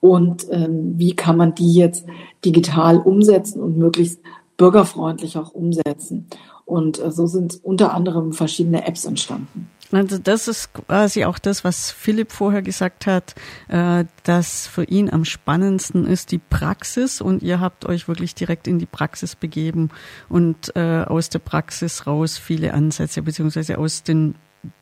und 0.00 0.46
ähm, 0.50 0.94
wie 0.96 1.14
kann 1.16 1.36
man 1.36 1.54
die 1.54 1.74
jetzt 1.74 2.06
digital 2.44 2.98
umsetzen 2.98 3.60
und 3.60 3.76
möglichst 3.76 4.20
bürgerfreundlich 4.56 5.36
auch 5.36 5.52
umsetzen. 5.52 6.28
Und 6.66 7.02
äh, 7.02 7.10
so 7.10 7.26
sind 7.26 7.60
unter 7.62 7.94
anderem 7.94 8.32
verschiedene 8.32 8.86
Apps 8.86 9.06
entstanden. 9.06 9.70
Also 9.92 10.18
das 10.18 10.48
ist 10.48 10.72
quasi 10.74 11.24
auch 11.24 11.38
das, 11.38 11.62
was 11.62 11.92
Philipp 11.92 12.32
vorher 12.32 12.62
gesagt 12.62 13.06
hat, 13.06 13.34
äh, 13.68 14.04
dass 14.24 14.66
für 14.66 14.84
ihn 14.84 15.10
am 15.10 15.24
spannendsten 15.24 16.06
ist 16.06 16.32
die 16.32 16.38
Praxis 16.38 17.20
und 17.20 17.42
ihr 17.42 17.60
habt 17.60 17.86
euch 17.86 18.08
wirklich 18.08 18.34
direkt 18.34 18.66
in 18.66 18.78
die 18.78 18.86
Praxis 18.86 19.36
begeben 19.36 19.90
und 20.28 20.74
äh, 20.74 21.04
aus 21.06 21.28
der 21.30 21.38
Praxis 21.38 22.06
raus 22.06 22.36
viele 22.36 22.74
Ansätze 22.74 23.22
beziehungsweise 23.22 23.78
aus 23.78 24.02
den 24.02 24.34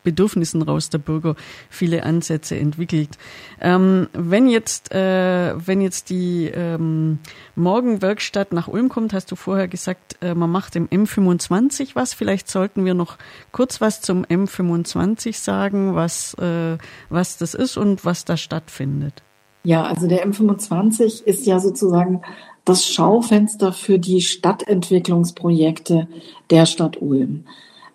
Bedürfnissen 0.03 0.61
raus 0.61 0.89
der 0.89 0.97
Bürger 0.97 1.35
viele 1.69 2.03
Ansätze 2.03 2.57
entwickelt. 2.57 3.17
Ähm, 3.61 4.07
wenn 4.13 4.47
jetzt, 4.47 4.91
äh, 4.91 5.53
wenn 5.55 5.81
jetzt 5.81 6.09
die 6.09 6.45
ähm, 6.47 7.19
Morgenwerkstatt 7.55 8.53
nach 8.53 8.67
Ulm 8.67 8.89
kommt, 8.89 9.13
hast 9.13 9.31
du 9.31 9.35
vorher 9.35 9.67
gesagt, 9.67 10.17
äh, 10.21 10.33
man 10.33 10.51
macht 10.51 10.75
im 10.75 10.87
M25 10.87 11.95
was. 11.95 12.13
Vielleicht 12.13 12.49
sollten 12.49 12.85
wir 12.85 12.93
noch 12.93 13.17
kurz 13.51 13.81
was 13.81 14.01
zum 14.01 14.23
M25 14.25 15.37
sagen, 15.37 15.95
was, 15.95 16.33
äh, 16.35 16.77
was 17.09 17.37
das 17.37 17.53
ist 17.53 17.77
und 17.77 18.05
was 18.05 18.25
da 18.25 18.37
stattfindet. 18.37 19.23
Ja, 19.63 19.83
also 19.83 20.07
der 20.07 20.25
M25 20.27 21.23
ist 21.23 21.45
ja 21.47 21.59
sozusagen 21.59 22.21
das 22.65 22.85
Schaufenster 22.87 23.71
für 23.73 23.99
die 23.99 24.21
Stadtentwicklungsprojekte 24.21 26.07
der 26.49 26.65
Stadt 26.65 27.01
Ulm. 27.01 27.45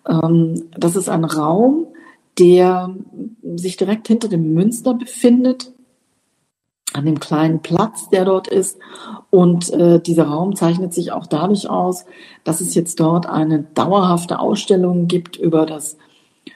Ähm, 0.07 0.63
das 0.77 0.95
ist 0.95 1.09
ein 1.09 1.25
Raum, 1.25 1.87
der 2.39 2.95
sich 3.55 3.77
direkt 3.77 4.07
hinter 4.07 4.27
dem 4.27 4.53
Münster 4.53 4.93
befindet, 4.93 5.71
an 6.93 7.05
dem 7.05 7.19
kleinen 7.19 7.61
Platz, 7.61 8.09
der 8.09 8.25
dort 8.25 8.47
ist. 8.47 8.77
Und 9.29 9.69
äh, 9.71 9.99
dieser 10.01 10.25
Raum 10.25 10.55
zeichnet 10.55 10.93
sich 10.93 11.11
auch 11.11 11.27
dadurch 11.27 11.69
aus, 11.69 12.05
dass 12.43 12.61
es 12.61 12.75
jetzt 12.75 12.99
dort 12.99 13.27
eine 13.27 13.63
dauerhafte 13.75 14.39
Ausstellung 14.39 15.07
gibt 15.07 15.37
über 15.37 15.65
das 15.65 15.97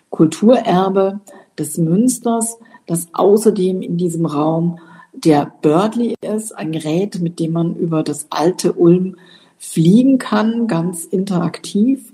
Kulturerbe 0.09 1.19
des 1.57 1.77
Münsters, 1.77 2.57
das 2.85 3.07
außerdem 3.13 3.81
in 3.81 3.97
diesem 3.97 4.25
Raum 4.25 4.79
der 5.13 5.51
Birdly 5.61 6.15
ist, 6.21 6.51
ein 6.51 6.71
Gerät, 6.71 7.21
mit 7.21 7.39
dem 7.39 7.53
man 7.53 7.75
über 7.75 8.03
das 8.03 8.27
alte 8.29 8.73
Ulm 8.73 9.15
fliegen 9.57 10.17
kann, 10.17 10.67
ganz 10.67 11.05
interaktiv. 11.05 12.13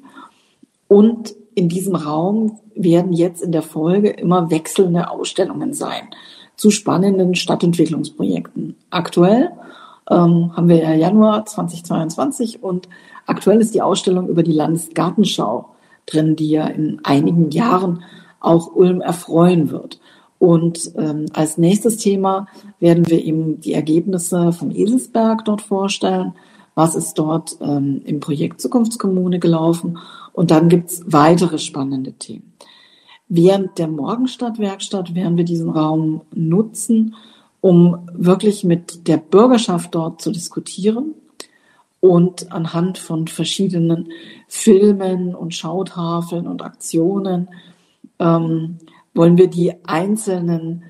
Und 0.92 1.34
in 1.56 1.70
diesem 1.70 1.96
Raum 1.96 2.60
werden 2.76 3.14
jetzt 3.14 3.42
in 3.42 3.54
der 3.54 3.62
Folge 3.62 4.10
immer 4.10 4.52
wechselnde 4.52 5.10
Ausstellungen 5.10 5.72
sein 5.72 6.10
zu 6.58 6.70
spannenden 6.70 7.34
Stadtentwicklungsprojekten. 7.34 8.76
Aktuell 8.90 9.52
ähm, 10.10 10.52
haben 10.54 10.68
wir 10.68 10.84
ja 10.84 10.94
Januar 10.94 11.46
2022 11.46 12.62
und 12.62 12.90
aktuell 13.26 13.62
ist 13.62 13.74
die 13.74 13.82
Ausstellung 13.82 14.28
über 14.28 14.44
die 14.44 14.52
Landesgartenschau 14.52 15.70
drin, 16.08 16.36
die 16.36 16.50
ja 16.50 16.68
in 16.68 17.00
einigen 17.06 17.52
Jahren 17.52 18.04
auch 18.42 18.76
Ulm 18.76 19.00
erfreuen 19.00 19.72
wird. 19.72 20.02
Und 20.40 20.92
ähm, 20.98 21.28
als 21.32 21.58
nächstes 21.58 22.00
Thema 22.00 22.48
werden 22.82 23.10
wir 23.10 23.24
eben 23.24 23.62
die 23.62 23.76
Ergebnisse 23.76 24.52
vom 24.52 24.72
Eselsberg 24.72 25.46
dort 25.46 25.62
vorstellen. 25.62 26.34
Was 26.76 26.96
ist 26.96 27.14
dort 27.14 27.56
ähm, 27.62 28.02
im 28.04 28.20
Projekt 28.20 28.60
Zukunftskommune 28.60 29.40
gelaufen 29.40 29.98
und 30.34 30.52
dann 30.52 30.70
gibt's 30.70 31.02
weitere 31.06 31.58
spannende 31.58 32.14
Themen. 32.14 32.54
Während 33.28 33.78
der 33.78 33.88
Morgenstadtwerkstatt 33.88 35.16
werden 35.16 35.38
wir 35.38 35.46
diesen 35.46 35.70
Raum 35.70 36.22
nutzen, 36.34 37.16
um 37.62 38.10
wirklich 38.14 38.64
mit 38.64 39.08
der 39.08 39.18
Bürgerschaft 39.18 39.96
dort 39.96 40.22
zu 40.22 40.32
diskutieren 40.32 41.14
und 42.00 42.52
anhand 42.52 42.98
von 42.98 43.28
verschiedenen 43.28 44.12
Filmen 44.48 45.36
und 45.36 45.54
Schautafeln 45.56 46.48
und 46.48 46.62
Aktionen 46.64 47.50
ähm, 48.20 48.80
wollen 49.14 49.38
wir 49.38 49.48
die 49.48 49.74
einzelnen 49.86 50.84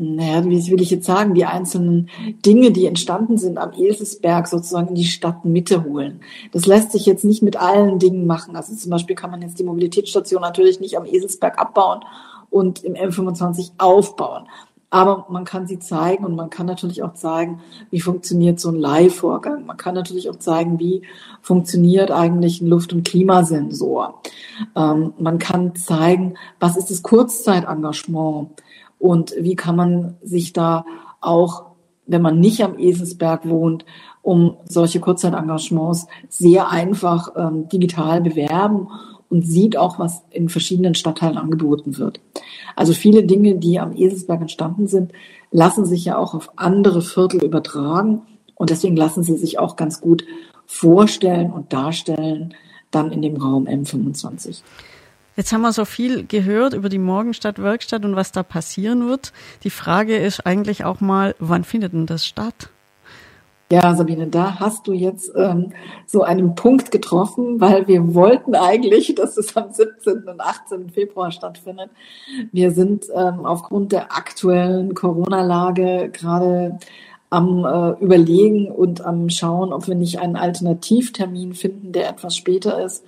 naja, 0.00 0.44
wie 0.44 0.70
will 0.70 0.80
ich 0.80 0.90
jetzt 0.90 1.06
sagen, 1.06 1.34
die 1.34 1.44
einzelnen 1.44 2.08
Dinge, 2.46 2.70
die 2.70 2.86
entstanden 2.86 3.36
sind 3.36 3.58
am 3.58 3.72
Eselsberg 3.72 4.46
sozusagen 4.46 4.90
in 4.90 4.94
die 4.94 5.04
Stadtmitte 5.04 5.82
holen. 5.82 6.20
Das 6.52 6.66
lässt 6.66 6.92
sich 6.92 7.04
jetzt 7.04 7.24
nicht 7.24 7.42
mit 7.42 7.56
allen 7.56 7.98
Dingen 7.98 8.24
machen. 8.24 8.54
Also 8.54 8.76
zum 8.76 8.90
Beispiel 8.92 9.16
kann 9.16 9.32
man 9.32 9.42
jetzt 9.42 9.58
die 9.58 9.64
Mobilitätsstation 9.64 10.40
natürlich 10.40 10.78
nicht 10.78 10.96
am 10.96 11.04
Eselsberg 11.04 11.58
abbauen 11.58 12.04
und 12.48 12.84
im 12.84 12.94
M25 12.94 13.72
aufbauen. 13.78 14.46
Aber 14.90 15.26
man 15.28 15.44
kann 15.44 15.66
sie 15.66 15.80
zeigen 15.80 16.24
und 16.24 16.36
man 16.36 16.48
kann 16.48 16.66
natürlich 16.66 17.02
auch 17.02 17.14
zeigen, 17.14 17.60
wie 17.90 18.00
funktioniert 18.00 18.60
so 18.60 18.70
ein 18.70 18.76
Leihvorgang. 18.76 19.66
Man 19.66 19.76
kann 19.76 19.96
natürlich 19.96 20.30
auch 20.30 20.36
zeigen, 20.36 20.78
wie 20.78 21.02
funktioniert 21.42 22.12
eigentlich 22.12 22.60
ein 22.60 22.68
Luft- 22.68 22.92
und 22.92 23.06
Klimasensor. 23.06 24.22
Ähm, 24.76 25.12
man 25.18 25.38
kann 25.38 25.74
zeigen, 25.74 26.34
was 26.60 26.76
ist 26.76 26.90
das 26.90 27.02
Kurzzeitengagement 27.02 28.50
und 28.98 29.34
wie 29.38 29.56
kann 29.56 29.76
man 29.76 30.16
sich 30.22 30.52
da 30.52 30.84
auch, 31.20 31.66
wenn 32.06 32.22
man 32.22 32.40
nicht 32.40 32.62
am 32.64 32.78
Eselsberg 32.78 33.48
wohnt, 33.48 33.84
um 34.22 34.56
solche 34.68 35.00
Kurzzeitengagements 35.00 36.06
sehr 36.28 36.70
einfach 36.70 37.32
ähm, 37.36 37.68
digital 37.68 38.20
bewerben 38.20 38.88
und 39.30 39.46
sieht 39.46 39.76
auch, 39.76 39.98
was 39.98 40.22
in 40.30 40.48
verschiedenen 40.48 40.94
Stadtteilen 40.94 41.38
angeboten 41.38 41.98
wird. 41.98 42.20
Also 42.76 42.92
viele 42.92 43.24
Dinge, 43.24 43.56
die 43.56 43.78
am 43.78 43.94
Eselsberg 43.94 44.40
entstanden 44.40 44.86
sind, 44.86 45.12
lassen 45.50 45.84
sich 45.84 46.04
ja 46.04 46.18
auch 46.18 46.34
auf 46.34 46.50
andere 46.56 47.02
Viertel 47.02 47.44
übertragen 47.44 48.22
und 48.54 48.70
deswegen 48.70 48.96
lassen 48.96 49.22
sie 49.22 49.36
sich 49.36 49.58
auch 49.58 49.76
ganz 49.76 50.00
gut 50.00 50.24
vorstellen 50.66 51.52
und 51.52 51.72
darstellen 51.72 52.54
dann 52.90 53.12
in 53.12 53.22
dem 53.22 53.36
Raum 53.36 53.66
M25. 53.66 54.62
Jetzt 55.38 55.52
haben 55.52 55.60
wir 55.60 55.72
so 55.72 55.84
viel 55.84 56.26
gehört 56.26 56.74
über 56.74 56.88
die 56.88 56.98
Morgenstadt 56.98 57.62
Werkstatt 57.62 58.04
und 58.04 58.16
was 58.16 58.32
da 58.32 58.42
passieren 58.42 59.08
wird. 59.08 59.32
Die 59.62 59.70
Frage 59.70 60.16
ist 60.16 60.44
eigentlich 60.44 60.82
auch 60.82 61.00
mal, 61.00 61.36
wann 61.38 61.62
findet 61.62 61.92
denn 61.92 62.06
das 62.06 62.26
statt? 62.26 62.70
Ja, 63.70 63.94
Sabine, 63.94 64.26
da 64.26 64.58
hast 64.58 64.88
du 64.88 64.92
jetzt 64.92 65.30
ähm, 65.36 65.72
so 66.06 66.24
einen 66.24 66.56
Punkt 66.56 66.90
getroffen, 66.90 67.60
weil 67.60 67.86
wir 67.86 68.16
wollten 68.16 68.56
eigentlich, 68.56 69.14
dass 69.16 69.36
es 69.36 69.56
am 69.56 69.72
17. 69.72 70.24
und 70.24 70.40
18. 70.40 70.90
Februar 70.90 71.30
stattfindet. 71.30 71.90
Wir 72.50 72.72
sind 72.72 73.04
ähm, 73.14 73.46
aufgrund 73.46 73.92
der 73.92 74.16
aktuellen 74.16 74.94
Corona-Lage 74.94 76.10
gerade 76.12 76.80
am 77.30 77.64
äh, 77.64 78.02
Überlegen 78.02 78.72
und 78.72 79.02
am 79.02 79.30
Schauen, 79.30 79.72
ob 79.72 79.86
wir 79.86 79.94
nicht 79.94 80.18
einen 80.18 80.34
Alternativtermin 80.34 81.54
finden, 81.54 81.92
der 81.92 82.08
etwas 82.08 82.36
später 82.36 82.82
ist. 82.82 83.04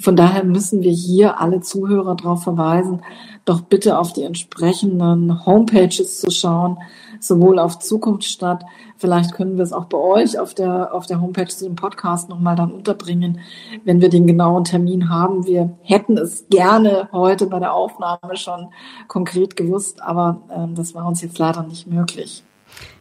Von 0.00 0.16
daher 0.16 0.44
müssen 0.44 0.82
wir 0.82 0.92
hier 0.92 1.40
alle 1.40 1.60
Zuhörer 1.60 2.14
darauf 2.14 2.42
verweisen, 2.42 3.02
doch 3.44 3.60
bitte 3.60 3.98
auf 3.98 4.12
die 4.14 4.22
entsprechenden 4.22 5.44
Homepages 5.44 6.20
zu 6.20 6.30
schauen, 6.30 6.78
sowohl 7.20 7.58
auf 7.58 7.78
Zukunftsstadt, 7.78 8.64
vielleicht 8.96 9.34
können 9.34 9.56
wir 9.56 9.64
es 9.64 9.74
auch 9.74 9.84
bei 9.84 9.98
euch 9.98 10.38
auf 10.38 10.54
der, 10.54 10.94
auf 10.94 11.06
der 11.06 11.20
Homepage 11.20 11.48
zu 11.48 11.64
dem 11.64 11.74
Podcast 11.74 12.30
nochmal 12.30 12.56
dann 12.56 12.72
unterbringen, 12.72 13.40
wenn 13.84 14.00
wir 14.00 14.08
den 14.08 14.26
genauen 14.26 14.64
Termin 14.64 15.10
haben. 15.10 15.46
Wir 15.46 15.76
hätten 15.82 16.16
es 16.16 16.46
gerne 16.48 17.08
heute 17.12 17.46
bei 17.46 17.58
der 17.58 17.74
Aufnahme 17.74 18.36
schon 18.36 18.68
konkret 19.06 19.54
gewusst, 19.56 20.02
aber 20.02 20.42
äh, 20.48 20.74
das 20.74 20.94
war 20.94 21.06
uns 21.06 21.20
jetzt 21.20 21.38
leider 21.38 21.62
nicht 21.62 21.86
möglich. 21.86 22.42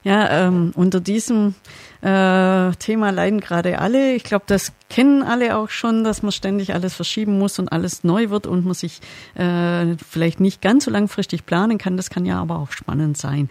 Ja, 0.04 0.48
ähm, 0.48 0.72
unter 0.76 1.02
diesem 1.02 1.56
äh, 2.02 2.72
Thema 2.76 3.12
leiden 3.12 3.42
gerade 3.42 3.80
alle. 3.80 4.14
Ich 4.14 4.24
glaube, 4.24 4.46
das 4.48 4.72
kennen 4.90 5.24
alle 5.24 5.58
auch 5.58 5.70
schon, 5.70 6.04
dass 6.04 6.24
man 6.24 6.32
ständig 6.32 6.74
alles 6.74 6.94
verschieben 6.94 7.38
muss 7.38 7.60
und 7.60 7.72
alles 7.72 8.04
neu 8.04 8.30
wird 8.30 8.48
und 8.48 8.66
man 8.66 8.74
sich 8.74 9.02
äh, 9.36 9.96
vielleicht 10.10 10.40
nicht 10.40 10.62
ganz 10.62 10.86
so 10.86 10.92
langfristig 10.92 11.46
planen 11.46 11.78
kann. 11.78 11.98
Das 11.98 12.10
kann 12.10 12.26
ja 12.26 12.40
aber 12.40 12.60
auch 12.60 12.72
spannend 12.72 13.18
sein. 13.18 13.50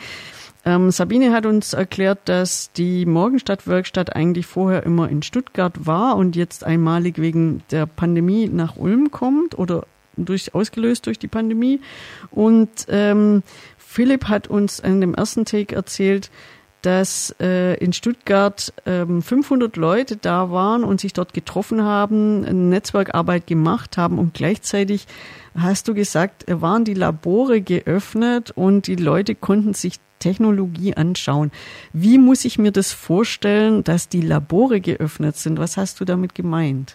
Ähm, 0.65 0.91
Sabine 0.91 1.33
hat 1.33 1.47
uns 1.47 1.73
erklärt, 1.73 2.21
dass 2.29 2.73
die 2.73 3.07
Morgenstadt-Werkstatt 3.07 4.15
eigentlich 4.17 4.47
vorher 4.47 4.83
immer 4.83 5.09
in 5.09 5.23
Stuttgart 5.23 5.87
war 5.87 6.17
und 6.17 6.35
jetzt 6.35 6.65
einmalig 6.65 7.19
wegen 7.19 7.63
der 7.71 7.87
Pandemie 7.87 8.49
nach 8.49 8.77
Ulm 8.77 9.11
kommt 9.11 9.59
oder 9.59 9.87
durch, 10.17 10.55
ausgelöst 10.55 11.07
durch 11.07 11.19
die 11.19 11.29
Pandemie. 11.29 11.81
Und 12.31 12.69
ähm, 12.89 13.43
Philipp 13.99 14.29
hat 14.29 14.47
uns 14.47 14.79
in 14.79 15.01
dem 15.01 15.13
ersten 15.13 15.45
Take 15.45 15.75
erzählt, 15.75 16.31
dass 16.83 17.35
äh, 17.41 17.75
in 17.83 17.93
Stuttgart 17.93 18.73
ähm, 18.87 19.23
500 19.23 19.75
Leute 19.77 20.17
da 20.17 20.53
waren 20.53 20.85
und 20.85 21.01
sich 21.01 21.15
dort 21.15 21.35
getroffen 21.35 21.83
haben, 21.83 22.69
Netzwerkarbeit 22.69 23.49
gemacht 23.49 23.99
haben 23.99 24.21
und 24.21 24.35
gleichzeitig 24.35 25.09
hast 25.57 25.89
du 25.89 25.95
gesagt, 25.95 26.45
waren 26.47 26.85
die 26.85 26.95
Labore 26.95 27.61
geöffnet 27.61 28.53
und 28.53 28.87
die 28.87 28.95
Leute 28.95 29.35
konnten 29.35 29.75
sich 29.75 29.99
Technologie 30.21 30.95
anschauen. 30.95 31.51
Wie 31.93 32.19
muss 32.19 32.45
ich 32.45 32.57
mir 32.57 32.71
das 32.71 32.93
vorstellen, 32.93 33.83
dass 33.83 34.09
die 34.09 34.23
Labore 34.23 34.81
geöffnet 34.81 35.35
sind? 35.35 35.59
Was 35.59 35.77
hast 35.77 35.99
du 35.99 36.05
damit 36.05 36.37
gemeint? 36.37 36.95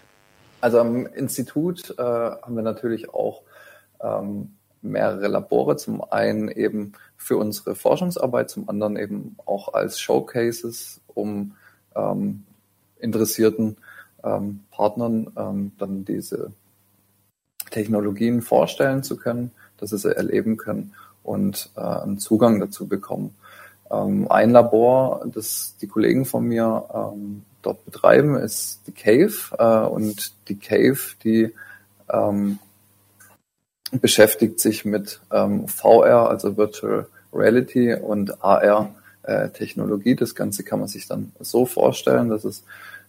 Also 0.61 0.79
am 0.79 1.05
Institut 1.05 1.93
äh, 1.97 2.01
haben 2.01 2.55
wir 2.55 2.63
natürlich 2.63 3.13
auch 3.13 3.41
ähm, 4.01 4.51
mehrere 4.83 5.27
Labore. 5.27 5.77
Zum 5.77 6.03
einen 6.03 6.49
eben 6.49 6.93
für 7.17 7.37
unsere 7.37 7.75
Forschungsarbeit, 7.75 8.49
zum 8.49 8.69
anderen 8.69 8.97
eben 8.97 9.37
auch 9.45 9.73
als 9.73 9.99
Showcases, 9.99 11.01
um 11.07 11.55
ähm, 11.95 12.43
interessierten 12.99 13.77
ähm, 14.23 14.61
Partnern 14.71 15.31
ähm, 15.37 15.71
dann 15.77 16.05
diese 16.05 16.51
Technologien 17.71 18.41
vorstellen 18.41 19.03
zu 19.03 19.17
können, 19.17 19.51
dass 19.77 19.89
sie 19.89 19.97
sie 19.97 20.15
erleben 20.15 20.57
können 20.57 20.93
und 21.23 21.69
äh, 21.75 21.81
einen 21.81 22.19
Zugang 22.19 22.59
dazu 22.59 22.87
bekommen. 22.87 23.35
Ähm, 23.91 24.27
ein 24.29 24.51
Labor, 24.51 25.25
das 25.25 25.75
die 25.81 25.87
Kollegen 25.87 26.25
von 26.25 26.45
mir 26.45 26.85
ähm, 26.93 27.43
dort 27.61 27.83
betreiben, 27.85 28.35
ist 28.35 28.81
die 28.87 28.91
Cave 28.91 29.33
äh, 29.57 29.87
und 29.87 30.33
die 30.47 30.57
Cave, 30.57 30.99
die 31.23 31.53
ähm, 32.11 32.59
beschäftigt 34.01 34.59
sich 34.59 34.85
mit 34.85 35.19
ähm, 35.31 35.67
VR, 35.67 36.29
also 36.29 36.57
Virtual 36.57 37.07
Reality 37.33 37.93
und 37.93 38.43
AR 38.43 38.93
äh, 39.23 39.49
Technologie. 39.49 40.15
Das 40.15 40.35
Ganze 40.35 40.63
kann 40.63 40.79
man 40.79 40.87
sich 40.87 41.07
dann 41.07 41.31
so 41.39 41.65
vorstellen, 41.65 42.29
dass 42.29 42.43
es 42.43 42.63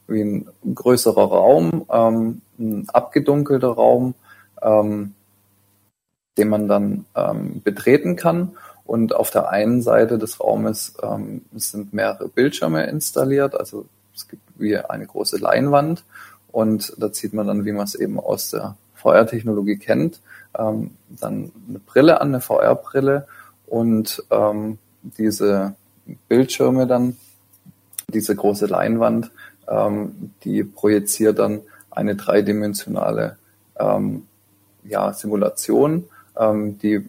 wie 0.06 0.22
ein 0.22 0.48
größerer 0.74 1.24
Raum, 1.24 1.86
ähm, 1.90 2.42
ein 2.58 2.88
abgedunkelter 2.88 3.68
Raum, 3.68 4.14
ähm, 4.62 5.14
den 6.36 6.48
man 6.48 6.68
dann 6.68 7.06
ähm, 7.14 7.62
betreten 7.62 8.16
kann. 8.16 8.52
Und 8.84 9.14
auf 9.14 9.30
der 9.30 9.48
einen 9.48 9.80
Seite 9.80 10.18
des 10.18 10.40
Raumes 10.40 10.94
ähm, 11.02 11.42
sind 11.54 11.94
mehrere 11.94 12.28
Bildschirme 12.28 12.84
installiert, 12.86 13.58
also 13.58 13.86
es 14.14 14.28
gibt 14.28 14.42
wie 14.56 14.76
eine 14.76 15.06
große 15.06 15.38
Leinwand 15.38 16.04
und 16.52 16.92
da 16.98 17.10
zieht 17.10 17.32
man 17.32 17.46
dann, 17.46 17.64
wie 17.64 17.72
man 17.72 17.84
es 17.84 17.94
eben 17.94 18.20
aus 18.20 18.50
der 18.50 18.76
VR-Technologie 19.04 19.76
kennt, 19.76 20.20
ähm, 20.58 20.92
dann 21.08 21.52
eine 21.68 21.78
Brille 21.78 22.20
an, 22.20 22.28
eine 22.28 22.40
VR-Brille 22.40 23.26
und 23.66 24.24
ähm, 24.30 24.78
diese 25.02 25.74
Bildschirme 26.28 26.86
dann, 26.86 27.16
diese 28.08 28.34
große 28.34 28.66
Leinwand, 28.66 29.30
ähm, 29.68 30.32
die 30.42 30.64
projiziert 30.64 31.38
dann 31.38 31.60
eine 31.90 32.16
dreidimensionale 32.16 33.36
ähm, 33.78 34.26
ja, 34.84 35.12
Simulation, 35.12 36.04
ähm, 36.36 36.78
die 36.78 37.08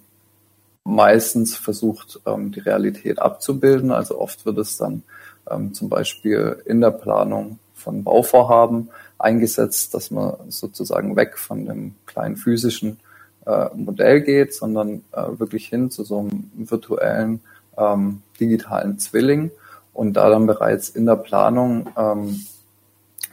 meistens 0.84 1.56
versucht, 1.56 2.20
ähm, 2.26 2.52
die 2.52 2.60
Realität 2.60 3.20
abzubilden. 3.20 3.92
Also 3.92 4.20
oft 4.20 4.46
wird 4.46 4.58
es 4.60 4.78
dann 4.78 5.04
ähm, 5.50 5.74
zum 5.74 5.90
Beispiel 5.90 6.62
in 6.66 6.82
der 6.82 6.92
Planung 6.92 7.60
von 7.74 8.04
Bauvorhaben 8.04 8.90
eingesetzt, 9.18 9.94
dass 9.94 10.12
man 10.12 10.36
sozusagen 10.50 11.16
weg 11.16 11.38
von 11.38 11.66
dem 11.66 11.96
kleinen 12.06 12.36
physischen 12.36 13.00
äh, 13.46 13.68
Modell 13.76 14.22
geht, 14.22 14.54
sondern 14.54 15.04
äh, 15.12 15.28
wirklich 15.38 15.68
hin 15.68 15.92
zu 15.92 16.04
so 16.04 16.20
einem 16.20 16.52
virtuellen 16.56 17.42
ähm, 17.78 18.22
digitalen 18.40 19.00
Zwilling 19.00 19.52
und 19.94 20.14
da 20.14 20.30
dann 20.30 20.48
bereits 20.48 20.90
in 20.90 21.06
der 21.06 21.16
Planung 21.16 21.90
ähm, 21.98 22.46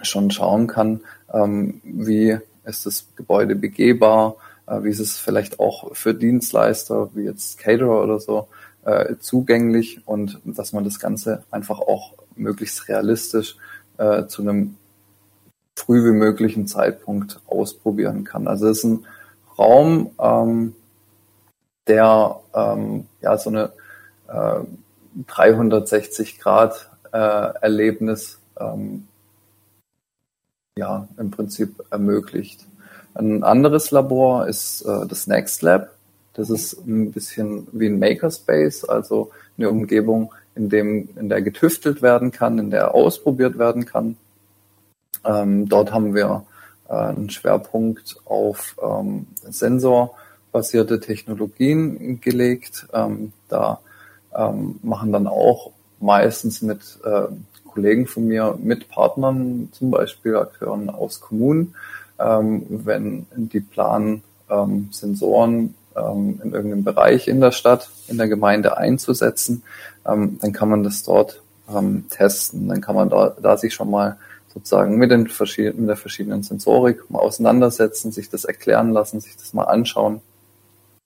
schon 0.03 0.31
schauen 0.31 0.67
kann, 0.67 1.01
ähm, 1.33 1.81
wie 1.85 2.39
ist 2.65 2.87
das 2.87 3.07
Gebäude 3.17 3.57
begehbar, 3.57 4.37
äh, 4.67 4.83
wie 4.83 4.91
ist 4.91 5.01
es 5.01 5.19
vielleicht 5.19 5.61
auch 5.61 5.95
für 5.95 6.15
Dienstleister 6.15 7.11
wie 7.15 7.25
jetzt 7.25 7.59
Caterer 7.59 8.03
oder 8.03 8.21
so 8.21 8.49
äh, 8.85 9.17
zugänglich 9.21 10.01
und 10.07 10.41
dass 10.45 10.73
man 10.73 10.85
das 10.85 10.99
Ganze 10.99 11.45
einfach 11.51 11.81
auch 11.81 12.15
möglichst 12.37 12.89
realistisch 12.89 13.57
äh, 13.99 14.27
zu 14.27 14.43
einem 14.43 14.77
früh 15.77 16.05
wie 16.05 16.17
möglichen 16.17 16.67
Zeitpunkt 16.67 17.41
ausprobieren 17.47 18.25
kann. 18.25 18.47
Also 18.47 18.69
es 18.69 18.79
ist 18.79 18.85
ein 18.85 19.07
Raum, 19.59 20.11
ähm, 20.21 20.75
der 21.87 22.41
ähm, 22.55 23.07
ja 23.21 23.37
so 23.39 23.51
eine 23.51 23.73
äh, 24.29 24.61
360 25.27 26.39
Grad 26.39 26.91
äh, 27.13 27.19
Erlebnis 27.19 28.39
ähm, 28.59 29.07
ja 30.77 31.09
im 31.19 31.31
Prinzip 31.31 31.83
ermöglicht. 31.91 32.67
Ein 33.15 33.43
anderes 33.43 33.91
Labor 33.91 34.47
ist 34.47 34.83
äh, 34.83 35.07
das 35.07 35.27
Next 35.27 35.63
Lab. 35.63 35.91
Das 36.35 36.49
ist 36.49 36.87
ein 36.87 37.13
bisschen 37.13 37.67
wie 37.73 37.87
ein 37.87 37.99
Makerspace, 37.99 38.85
also 38.85 39.31
eine 39.59 39.69
Umgebung, 39.69 40.33
in 40.55 40.71
dem 40.71 41.11
in 41.17 41.29
der 41.29 41.43
getüftelt 41.43 42.01
werden 42.01 42.31
kann, 42.31 42.59
in 42.59 42.71
der 42.71 42.95
ausprobiert 42.95 43.59
werden 43.59 43.85
kann. 43.85 44.17
Ähm, 45.25 45.69
dort 45.69 45.93
haben 45.93 46.15
wir 46.15 46.45
äh, 46.93 46.95
einen 46.95 47.31
Schwerpunkt 47.31 48.17
auf 48.27 48.77
ähm, 48.83 49.27
sensorbasierte 49.49 51.01
Technologien 51.01 52.21
gelegt. 52.21 52.87
Ähm, 52.93 53.33
da 53.49 53.81
ähm, 54.37 54.79
machen 54.83 55.11
dann 55.11 55.27
auch 55.27 55.71
meistens 56.01 56.61
mit 56.61 56.99
äh, 57.05 57.23
Kollegen 57.67 58.07
von 58.07 58.27
mir, 58.27 58.59
mit 58.63 58.89
Partnern, 58.89 59.71
zum 59.73 59.91
Beispiel 59.91 60.37
Akteuren 60.37 60.91
aus 60.91 61.21
Kommunen, 61.21 61.75
ähm, 62.19 62.67
wenn 62.69 63.27
die 63.37 63.61
planen, 63.61 64.23
ähm, 64.51 64.89
Sensoren 64.93 65.75
in 65.95 66.55
irgendeinem 66.55 66.85
Bereich 66.85 67.29
in 67.29 67.43
der 67.43 67.53
Stadt, 67.53 67.91
in 68.09 68.17
der 68.17 68.27
Gemeinde 68.27 68.79
einzusetzen, 68.79 69.63
dann 70.05 70.53
kann 70.55 70.71
man 70.71 70.83
das 70.83 71.03
dort 71.03 71.43
testen. 72.09 72.67
Dann 72.69 72.81
kann 72.81 72.95
man 72.95 73.11
da, 73.11 73.37
da 73.43 73.59
sich 73.59 73.75
schon 73.75 73.91
mal 73.91 74.17
sozusagen 74.53 74.97
mit, 74.97 75.11
den 75.11 75.29
verschiedenen, 75.29 75.81
mit 75.81 75.89
der 75.89 75.97
verschiedenen 75.97 76.43
Sensorik 76.43 77.09
mal 77.11 77.21
auseinandersetzen, 77.21 78.13
sich 78.13 78.29
das 78.29 78.45
erklären 78.45 78.91
lassen, 78.91 79.21
sich 79.21 79.37
das 79.37 79.55
mal 79.55 79.65
anschauen 79.65 80.21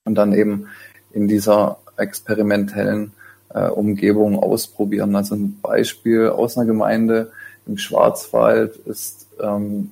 und 0.05 0.15
dann 0.15 0.33
eben 0.33 0.69
in 1.13 1.29
dieser 1.29 1.79
experimentellen 1.97 3.13
äh, 3.51 3.69
Umgebung 3.69 4.39
ausprobieren. 4.39 5.15
Also 5.17 5.35
ein 5.35 5.59
Beispiel 5.61 6.29
aus 6.29 6.57
einer 6.57 6.67
Gemeinde 6.67 7.33
im 7.67 7.79
Schwarzwald 7.79 8.77
ist 8.77 9.27
ähm, 9.41 9.91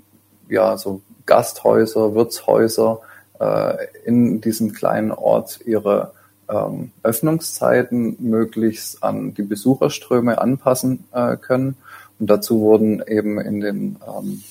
ja 0.49 0.77
so 0.77 1.01
Gasthäuser, 1.26 2.14
Wirtshäuser 2.14 3.00
äh, 3.40 3.87
in 4.04 4.40
diesem 4.40 4.72
kleinen 4.72 5.10
Ort 5.10 5.60
ihre 5.64 6.12
ähm, 6.48 6.92
Öffnungszeiten 7.02 8.16
möglichst 8.18 9.02
an 9.02 9.34
die 9.34 9.42
Besucherströme 9.42 10.40
anpassen 10.40 11.04
äh, 11.12 11.37
können. 11.37 11.76
Und 12.18 12.30
dazu 12.30 12.60
wurden 12.60 13.02
eben 13.06 13.40
in 13.40 13.60
den 13.60 13.96
ähm, 14.06 14.42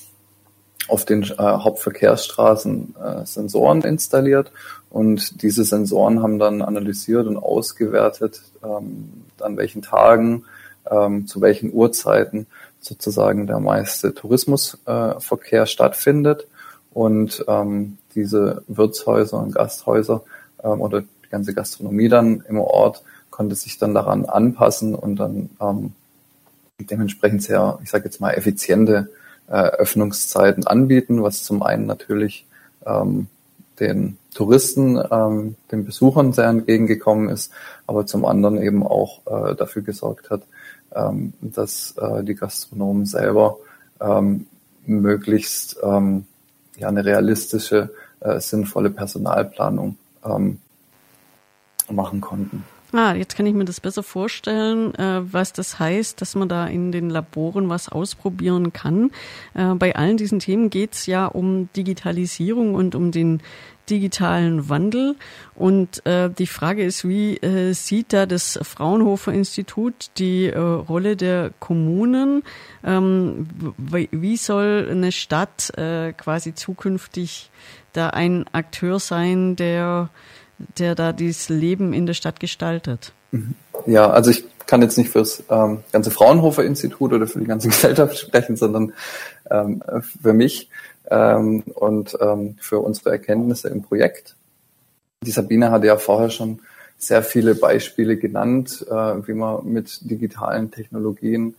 auf 0.87 1.05
den 1.05 1.23
äh, 1.23 1.37
Hauptverkehrsstraßen 1.37 2.95
äh, 3.01 3.25
Sensoren 3.25 3.81
installiert 3.83 4.51
und 4.89 5.41
diese 5.41 5.63
Sensoren 5.63 6.21
haben 6.21 6.39
dann 6.39 6.61
analysiert 6.61 7.25
und 7.25 7.37
ausgewertet, 7.37 8.41
ähm, 8.63 9.23
an 9.39 9.57
welchen 9.57 9.81
Tagen, 9.81 10.43
ähm, 10.89 11.25
zu 11.25 11.41
welchen 11.41 11.73
Uhrzeiten 11.73 12.47
sozusagen 12.81 13.47
der 13.47 13.59
meiste 13.59 14.13
Tourismusverkehr 14.13 15.63
äh, 15.63 15.67
stattfindet 15.67 16.47
und 16.93 17.43
ähm, 17.47 17.97
diese 18.15 18.63
Wirtshäuser 18.67 19.39
und 19.39 19.55
Gasthäuser 19.55 20.23
ähm, 20.63 20.81
oder 20.81 21.01
die 21.01 21.29
ganze 21.29 21.53
Gastronomie 21.53 22.09
dann 22.09 22.43
im 22.47 22.59
Ort 22.59 23.03
konnte 23.29 23.55
sich 23.55 23.77
dann 23.79 23.93
daran 23.93 24.25
anpassen 24.25 24.93
und 24.93 25.15
dann 25.15 25.49
ähm, 25.59 25.93
dementsprechend 26.79 27.43
sehr, 27.43 27.79
ich 27.83 27.89
sage 27.89 28.05
jetzt 28.05 28.21
mal, 28.21 28.31
effiziente 28.31 29.09
äh, 29.47 29.53
Öffnungszeiten 29.53 30.67
anbieten, 30.67 31.23
was 31.23 31.43
zum 31.43 31.63
einen 31.63 31.85
natürlich 31.85 32.45
ähm, 32.85 33.27
den 33.79 34.17
Touristen, 34.33 35.01
ähm, 35.11 35.55
den 35.71 35.85
Besuchern 35.85 36.33
sehr 36.33 36.47
entgegengekommen 36.47 37.29
ist, 37.29 37.51
aber 37.87 38.05
zum 38.05 38.25
anderen 38.25 38.61
eben 38.61 38.85
auch 38.85 39.21
äh, 39.25 39.55
dafür 39.55 39.81
gesorgt 39.81 40.29
hat, 40.29 40.43
ähm, 40.95 41.33
dass 41.41 41.95
äh, 41.97 42.23
die 42.23 42.35
Gastronomen 42.35 43.05
selber 43.05 43.57
ähm, 43.99 44.47
möglichst 44.85 45.77
ähm, 45.83 46.25
ja 46.83 46.89
eine 46.89 47.03
realistische, 47.03 47.89
äh, 48.19 48.39
sinnvolle 48.39 48.89
Personalplanung 48.89 49.97
ähm, 50.25 50.59
machen 51.89 52.21
konnten. 52.21 52.63
Ah, 52.95 53.15
jetzt 53.15 53.35
kann 53.35 53.47
ich 53.47 53.55
mir 53.55 53.65
das 53.65 53.81
besser 53.81 54.03
vorstellen, 54.03 54.93
äh, 54.93 55.21
was 55.23 55.51
das 55.51 55.79
heißt, 55.79 56.21
dass 56.21 56.35
man 56.35 56.47
da 56.47 56.67
in 56.67 56.91
den 56.91 57.09
Laboren 57.09 57.67
was 57.67 57.89
ausprobieren 57.89 58.71
kann. 58.71 59.09
Äh, 59.55 59.73
bei 59.73 59.95
allen 59.95 60.17
diesen 60.17 60.37
Themen 60.37 60.69
geht 60.69 60.93
es 60.93 61.07
ja 61.07 61.25
um 61.25 61.69
Digitalisierung 61.75 62.75
und 62.75 62.93
um 62.93 63.11
den 63.11 63.41
digitalen 63.89 64.69
Wandel. 64.69 65.15
Und 65.55 66.05
äh, 66.05 66.29
die 66.29 66.47
Frage 66.47 66.83
ist, 66.83 67.07
wie 67.07 67.37
äh, 67.37 67.73
sieht 67.73 68.13
da 68.13 68.25
das 68.25 68.59
Fraunhofer 68.61 69.33
Institut 69.33 70.11
die 70.17 70.47
äh, 70.47 70.57
Rolle 70.57 71.15
der 71.15 71.51
Kommunen? 71.59 72.43
Ähm, 72.83 73.47
wie 73.77 74.37
soll 74.37 74.87
eine 74.89 75.11
Stadt 75.11 75.77
äh, 75.77 76.13
quasi 76.13 76.55
zukünftig 76.55 77.51
da 77.93 78.09
ein 78.09 78.45
Akteur 78.51 78.99
sein, 78.99 79.55
der, 79.55 80.09
der 80.77 80.95
da 80.95 81.13
dieses 81.13 81.49
Leben 81.49 81.93
in 81.93 82.05
der 82.05 82.13
Stadt 82.13 82.39
gestaltet? 82.39 83.13
Ja, 83.85 84.09
also 84.09 84.31
ich 84.31 84.45
kann 84.65 84.81
jetzt 84.81 84.97
nicht 84.97 85.09
fürs 85.09 85.43
ähm, 85.49 85.83
ganze 85.91 86.11
Fraunhofer 86.11 86.63
Institut 86.63 87.13
oder 87.13 87.27
für 87.27 87.39
die 87.39 87.45
ganze 87.45 87.67
Gesellschaft 87.69 88.17
sprechen, 88.17 88.55
sondern 88.55 88.93
ähm, 89.49 89.83
für 90.21 90.33
mich 90.33 90.69
ähm, 91.09 91.63
und 91.75 92.17
ähm, 92.19 92.55
für 92.59 92.79
unsere 92.79 93.11
Erkenntnisse 93.11 93.69
im 93.69 93.81
Projekt. 93.81 94.35
Die 95.23 95.31
Sabine 95.31 95.71
hatte 95.71 95.87
ja 95.87 95.97
vorher 95.97 96.29
schon 96.29 96.59
sehr 96.97 97.23
viele 97.23 97.55
Beispiele 97.55 98.17
genannt, 98.17 98.85
äh, 98.89 98.93
wie 98.93 99.33
man 99.33 99.65
mit 99.65 100.09
digitalen 100.09 100.71
Technologien 100.71 101.55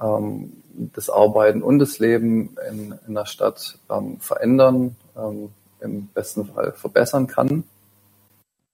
ähm, 0.00 0.52
das 0.94 1.10
Arbeiten 1.10 1.62
und 1.62 1.78
das 1.78 1.98
Leben 1.98 2.56
in, 2.70 2.94
in 3.06 3.14
der 3.14 3.26
Stadt 3.26 3.78
ähm, 3.90 4.18
verändern, 4.20 4.96
ähm, 5.16 5.50
im 5.80 6.08
besten 6.08 6.46
Fall 6.46 6.72
verbessern 6.72 7.26
kann. 7.26 7.64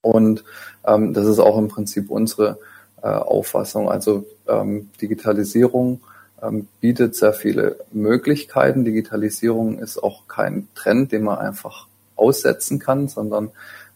Und 0.03 0.45
ähm, 0.87 1.15
das 1.15 1.27
ist 1.27 1.39
auch 1.39 1.59
im 1.59 1.69
Prinzip 1.69 2.11
unsere 2.11 2.59
äh, 3.03 3.09
Auffassung. 3.09 3.91
Also 3.91 4.27
ähm, 4.47 4.91
Digitalisierung 5.01 6.01
ähm, 6.45 6.69
bietet 6.81 7.17
sehr 7.17 7.33
viele 7.33 7.77
Möglichkeiten. 7.93 8.85
Digitalisierung 8.85 9.79
ist 9.79 10.03
auch 10.03 10.29
kein 10.29 10.69
Trend, 10.75 11.13
den 11.13 11.25
man 11.25 11.39
einfach 11.39 11.87
aussetzen 12.17 12.79
kann, 12.79 13.09
sondern 13.09 13.51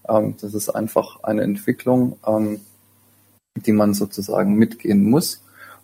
ähm, 0.08 0.34
das 0.40 0.54
ist 0.54 0.70
einfach 0.70 1.22
eine 1.22 1.42
Entwicklung, 1.42 2.18
ähm, 2.26 2.61
die 3.54 3.72
man 3.72 3.94
sozusagen 3.94 4.54
mitgehen 4.54 5.08
muss. 5.08 5.42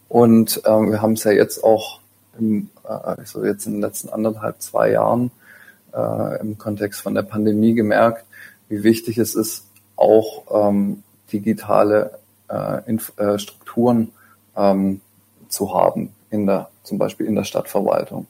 Und 0.09 0.63
ähm, 0.65 0.91
wir 0.91 1.03
haben 1.03 1.15
es 1.15 1.25
ja 1.25 1.33
jetzt 1.33 1.63
auch 1.63 2.01
im, 2.39 2.71
äh, 2.85 2.89
also 2.89 3.45
jetzt 3.45 3.67
in 3.67 3.75
den 3.75 3.81
letzten 3.83 4.09
anderthalb, 4.09 4.61
zwei 4.63 4.91
Jahren 4.91 5.31
äh, 5.93 6.41
im 6.41 6.59
Kontext 6.59 7.01
von 7.01 7.15
der 7.15 7.23
Pandemie 7.23 7.75
gemerkt, 7.75 8.25
wie 8.69 8.83
wichtig 8.83 9.19
es 9.19 9.35
ist, 9.35 9.67
auch 9.97 10.69
ähm, 10.69 11.03
digitale 11.33 12.19
äh, 12.49 12.79
äh, 13.17 13.39
Strukturen 13.39 14.13
ähm, 14.57 15.01
zu 15.49 15.75
haben, 15.75 16.14
in 16.35 16.47
der, 16.47 16.69
zum 16.83 16.99
Beispiel 16.99 17.27
in 17.27 17.37
der 17.37 17.45
Stadtverwaltung. 17.45 18.27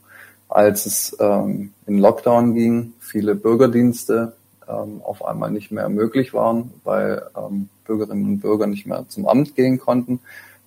Als 0.48 0.86
es 0.86 1.16
ähm, 1.18 1.72
in 1.86 1.98
Lockdown 1.98 2.54
ging, 2.54 2.92
viele 3.00 3.34
Bürgerdienste 3.34 4.34
ähm, 4.68 5.00
auf 5.02 5.24
einmal 5.24 5.50
nicht 5.50 5.70
mehr 5.70 5.88
möglich 5.88 6.34
waren, 6.34 6.72
weil 6.84 7.22
ähm, 7.36 7.68
Bürgerinnen 7.84 8.24
und 8.26 8.40
Bürger 8.40 8.66
nicht 8.66 8.86
mehr 8.86 9.06
zum 9.08 9.26
Amt 9.26 9.56
gehen 9.56 9.78
konnten, 9.78 10.20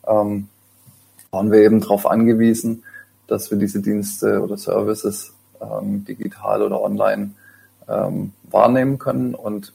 ähm, 0.05 0.49
waren 1.31 1.51
wir 1.51 1.59
eben 1.59 1.79
darauf 1.79 2.05
angewiesen, 2.05 2.83
dass 3.27 3.51
wir 3.51 3.57
diese 3.57 3.81
Dienste 3.81 4.41
oder 4.41 4.57
Services 4.57 5.33
ähm, 5.61 6.05
digital 6.05 6.63
oder 6.63 6.81
online 6.81 7.31
ähm, 7.87 8.33
wahrnehmen 8.49 8.97
können. 8.97 9.35
Und 9.35 9.73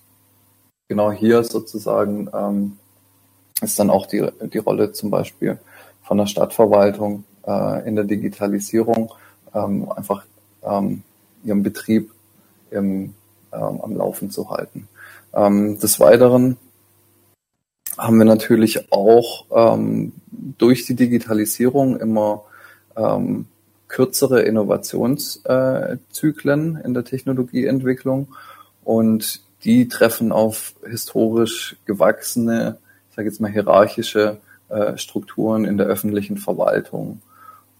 genau 0.89 1.13
hier 1.13 1.45
sozusagen 1.45 2.29
ähm, 2.35 2.77
ist 3.61 3.79
dann 3.79 3.91
auch 3.91 4.07
die, 4.07 4.27
die 4.53 4.59
Rolle 4.59 4.93
zum 4.93 5.11
Beispiel 5.11 5.59
von 6.03 6.19
der 6.19 6.27
Stadtverwaltung 6.27 7.25
äh, 7.47 7.87
in 7.87 7.95
der 7.97 8.05
Digitalisierung 8.05 9.13
ähm, 9.55 9.91
einfach 9.91 10.25
ähm, 10.63 11.03
ihren 11.45 11.63
Betrieb 11.63 12.11
im, 12.71 13.15
ähm, 13.53 13.81
am 13.83 13.95
Laufen 13.97 14.31
zu 14.31 14.49
halten. 14.51 14.89
Ähm, 15.35 15.79
des 15.79 16.01
Weiteren 16.01 16.57
haben 17.99 18.17
wir 18.19 18.25
natürlich 18.25 18.91
auch 18.93 19.45
ähm, 19.51 20.13
durch 20.59 20.87
die 20.87 20.95
Digitalisierung 20.95 21.99
immer 21.99 22.45
ähm, 22.97 23.47
kürzere 23.89 24.43
Innovationszyklen 24.43 26.77
in 26.77 26.95
der 26.95 27.05
Technologieentwicklung 27.05 28.29
und 28.85 29.43
die 29.65 29.89
treffen 29.89 30.31
auf 30.33 30.75
historisch 30.89 31.77
gewachsene 31.85 32.79
ich 33.13 33.17
sage 33.17 33.29
jetzt 33.29 33.43
mal, 33.43 33.53
hierarchische 33.53 34.39
äh, 34.71 34.97
Strukturen 34.97 35.67
in 35.67 35.77
der 35.77 35.87
öffentlichen 35.87 36.39
Verwaltung. 36.39 37.21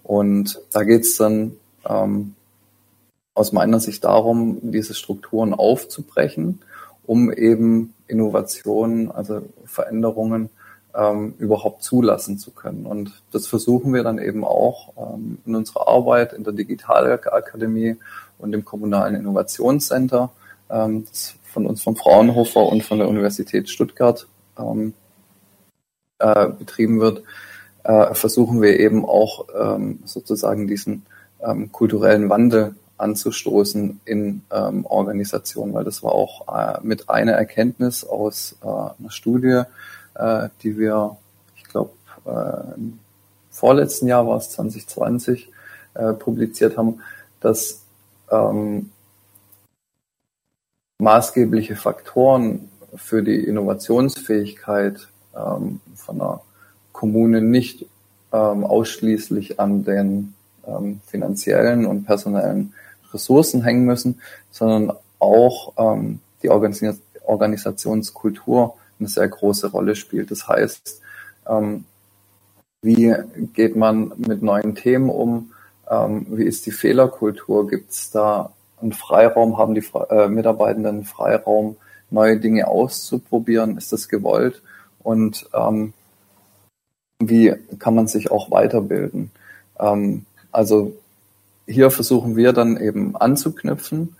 Und 0.03 0.61
da 0.73 0.83
geht 0.83 1.03
es 1.03 1.17
dann 1.17 1.53
ähm, 1.89 2.35
aus 3.35 3.53
meiner 3.53 3.81
Sicht 3.81 4.05
darum, 4.05 4.59
diese 4.63 4.95
Strukturen 4.95 5.55
aufzubrechen, 5.55 6.61
um 7.05 7.33
eben 7.33 7.95
Innovationen, 8.07 9.11
also 9.11 9.43
Veränderungen 9.65 10.51
ähm, 10.95 11.35
überhaupt 11.39 11.83
zulassen 11.83 12.39
zu 12.39 12.51
können. 12.51 12.87
Und 12.87 13.23
das 13.33 13.47
versuchen 13.47 13.95
wir 13.95 14.03
dann 14.03 14.19
eben 14.19 14.45
auch 14.45 14.93
ähm, 14.97 15.39
in 15.47 15.55
unserer 15.55 15.89
Arbeit 15.89 16.33
in 16.33 16.45
der 16.45 16.53
Digitalakademie 16.53 17.97
und 18.39 18.53
im 18.53 18.65
kommunalen 18.65 19.15
Innovationscenter, 19.15 20.31
ähm, 20.71 21.07
das 21.09 21.35
von 21.45 21.67
uns 21.67 21.83
vom 21.83 21.97
Fraunhofer 21.97 22.67
und 22.67 22.83
von 22.83 22.99
der 22.99 23.09
Universität 23.09 23.69
Stuttgart 23.69 24.27
ähm, 24.59 24.95
äh, 26.19 26.49
betrieben 26.49 27.01
wird, 27.01 27.23
äh, 27.85 28.15
versuchen 28.15 28.63
wir 28.63 28.79
eben 28.79 29.05
auch 29.05 29.47
ähm, 29.59 30.01
sozusagen 30.05 30.67
diesen 30.67 31.07
ähm, 31.41 31.73
kulturellen 31.73 32.29
Wandel 32.29 32.75
anzustoßen 32.99 34.01
in 34.05 34.43
ähm, 34.53 34.87
Organisationen, 34.87 35.75
weil 35.75 35.85
das 35.85 36.03
war 36.03 36.13
auch 36.13 36.47
äh, 36.49 36.79
mit 36.83 37.09
einer 37.11 37.33
Erkenntnis 37.33 38.05
aus 38.05 38.57
äh, 38.63 38.67
einer 38.67 39.11
Studie, 39.11 39.63
äh, 40.15 40.49
die 40.63 40.79
wir, 40.79 41.17
ich 41.57 41.65
glaube, 41.65 41.91
äh, 42.25 42.75
im 42.77 42.99
vorletzten 43.51 44.07
Jahr 44.07 44.27
war 44.27 44.37
es 44.37 44.51
2020, 44.51 45.51
äh, 45.95 46.13
publiziert 46.13 46.79
haben, 46.79 47.01
dass 47.41 47.83
ähm, 48.31 48.91
maßgebliche 50.99 51.77
Faktoren 51.77 52.69
für 52.95 53.23
die 53.23 53.45
Innovationsfähigkeit 53.45 55.09
ähm, 55.35 55.81
von 55.97 56.21
einer 56.21 56.41
Kommune 57.03 57.43
nicht 57.43 57.85
ähm, 58.33 58.63
ausschließlich 58.63 59.59
an 59.59 59.83
den 59.83 60.35
ähm, 60.65 61.01
finanziellen 61.05 61.85
und 61.85 62.05
personellen 62.05 62.75
Ressourcen 63.13 63.65
hängen 63.65 63.87
müssen, 63.87 64.21
sondern 64.53 64.97
auch 65.19 65.73
ähm, 65.79 66.21
die 66.45 66.49
Organis 66.49 67.01
Organisationskultur 67.25 68.77
eine 69.01 69.09
sehr 69.09 69.27
große 69.27 69.73
Rolle 69.73 69.97
spielt. 69.97 70.31
Das 70.31 70.47
heißt, 70.47 71.01
ähm, 71.49 71.87
wie 72.83 73.13
geht 73.53 73.75
man 73.75 74.13
mit 74.17 74.45
neuen 74.45 74.77
Themen 74.77 75.11
um? 75.11 75.51
Ähm, 75.91 76.27
wie 76.31 76.45
ist 76.45 76.67
die 76.67 76.71
Fehlerkultur? 76.71 77.67
Gibt 77.67 77.91
es 77.91 78.13
da 78.13 78.53
einen 78.81 78.93
Freiraum? 78.93 79.59
Haben 79.59 79.75
die 79.75 79.85
äh, 80.09 80.29
Mitarbeitenden 80.29 81.03
Freiraum, 81.03 81.77
neue 82.11 82.39
Dinge 82.39 82.69
auszuprobieren? 82.69 83.77
Ist 83.77 83.93
das 83.93 84.09
gewollt? 84.09 84.63
und 85.03 85.49
ähm, 85.53 85.93
wie 87.29 87.55
kann 87.79 87.95
man 87.95 88.07
sich 88.07 88.31
auch 88.31 88.51
weiterbilden. 88.51 89.31
Ähm, 89.79 90.25
also 90.51 90.95
hier 91.67 91.91
versuchen 91.91 92.37
wir 92.37 92.53
dann 92.53 92.77
eben 92.77 93.17
anzuknüpfen 93.17 94.17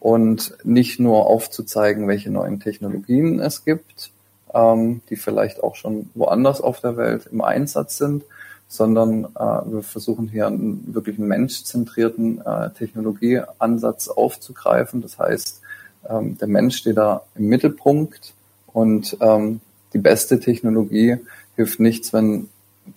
und 0.00 0.56
nicht 0.64 1.00
nur 1.00 1.26
aufzuzeigen, 1.26 2.08
welche 2.08 2.30
neuen 2.30 2.60
Technologien 2.60 3.40
es 3.40 3.64
gibt, 3.64 4.10
ähm, 4.54 5.00
die 5.08 5.16
vielleicht 5.16 5.62
auch 5.62 5.76
schon 5.76 6.10
woanders 6.14 6.60
auf 6.60 6.80
der 6.80 6.96
Welt 6.96 7.28
im 7.30 7.40
Einsatz 7.40 7.98
sind, 7.98 8.24
sondern 8.68 9.26
äh, 9.36 9.38
wir 9.38 9.82
versuchen 9.82 10.28
hier 10.28 10.46
einen 10.46 10.94
wirklich 10.94 11.18
menschzentrierten 11.18 12.40
äh, 12.40 12.70
Technologieansatz 12.70 14.08
aufzugreifen. 14.08 15.02
Das 15.02 15.18
heißt, 15.18 15.60
ähm, 16.08 16.38
der 16.38 16.48
Mensch 16.48 16.78
steht 16.78 16.96
da 16.96 17.22
im 17.34 17.48
Mittelpunkt 17.48 18.34
und 18.72 19.16
ähm, 19.20 19.60
die 19.92 19.98
beste 19.98 20.40
Technologie 20.40 21.18
hilft 21.56 21.80
nichts, 21.80 22.12
wenn 22.12 22.48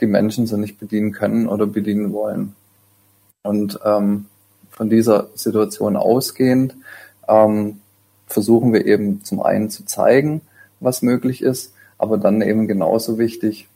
die 0.01 0.07
Menschen 0.07 0.47
sie 0.47 0.57
nicht 0.57 0.79
bedienen 0.79 1.11
können 1.11 1.47
oder 1.47 1.67
bedienen 1.67 2.13
wollen. 2.13 2.55
Und 3.43 3.79
ähm, 3.85 4.25
von 4.71 4.89
dieser 4.89 5.29
Situation 5.35 5.95
ausgehend 5.95 6.75
ähm, 7.27 7.79
versuchen 8.27 8.73
wir 8.73 8.85
eben 8.85 9.23
zum 9.23 9.41
einen 9.41 9.69
zu 9.69 9.85
zeigen, 9.85 10.41
was 10.79 11.01
möglich 11.01 11.41
ist, 11.41 11.73
aber 11.97 12.17
dann 12.17 12.41
eben 12.41 12.67
genauso 12.67 13.17
wichtig, 13.17 13.67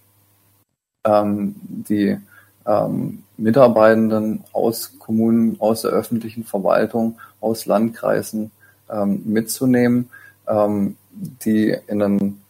ähm, 1.06 1.56
die 1.62 2.18
ähm, 2.66 3.24
Mitarbeitenden 3.38 4.44
aus 4.52 4.94
Kommunen, 5.00 5.58
aus 5.60 5.84
der 5.84 5.92
öffentlichen 5.92 6.44
Verwaltung, 6.44 7.18
aus 7.40 7.66
Landkreisen 7.66 8.52
ähm, 8.90 9.22
mitzunehmen, 9.26 10.10
ähm, 10.48 10.98
die 11.12 11.76
in 11.88 12.02
einen 12.02 12.42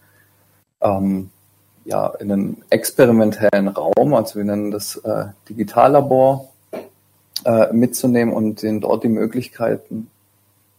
ähm, 0.81 1.29
ja, 1.89 2.07
in 2.19 2.31
einen 2.31 2.63
experimentellen 2.69 3.67
Raum, 3.67 4.13
also 4.13 4.35
wir 4.35 4.45
nennen 4.45 4.69
das 4.69 4.97
äh, 4.97 5.25
Digitallabor, 5.49 6.49
äh, 7.45 7.73
mitzunehmen 7.73 8.31
und 8.31 8.61
denen 8.61 8.79
dort 8.79 9.03
die 9.03 9.09
Möglichkeiten 9.09 10.07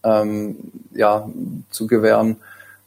ähm, 0.04 0.56
ja, 0.92 1.28
zu 1.70 1.88
gewähren, 1.88 2.36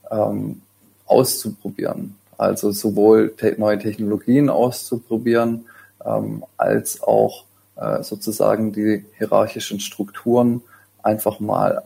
ähm, 0.09 0.61
auszuprobieren. 1.05 2.15
Also 2.37 2.71
sowohl 2.71 3.35
te 3.35 3.55
neue 3.57 3.77
Technologien 3.77 4.49
auszuprobieren, 4.49 5.65
ähm, 6.05 6.45
als 6.55 7.03
auch 7.03 7.43
äh, 7.75 8.03
sozusagen 8.03 8.71
die 8.71 9.03
hierarchischen 9.17 9.81
Strukturen 9.81 10.61
einfach 11.01 11.41
mal 11.41 11.83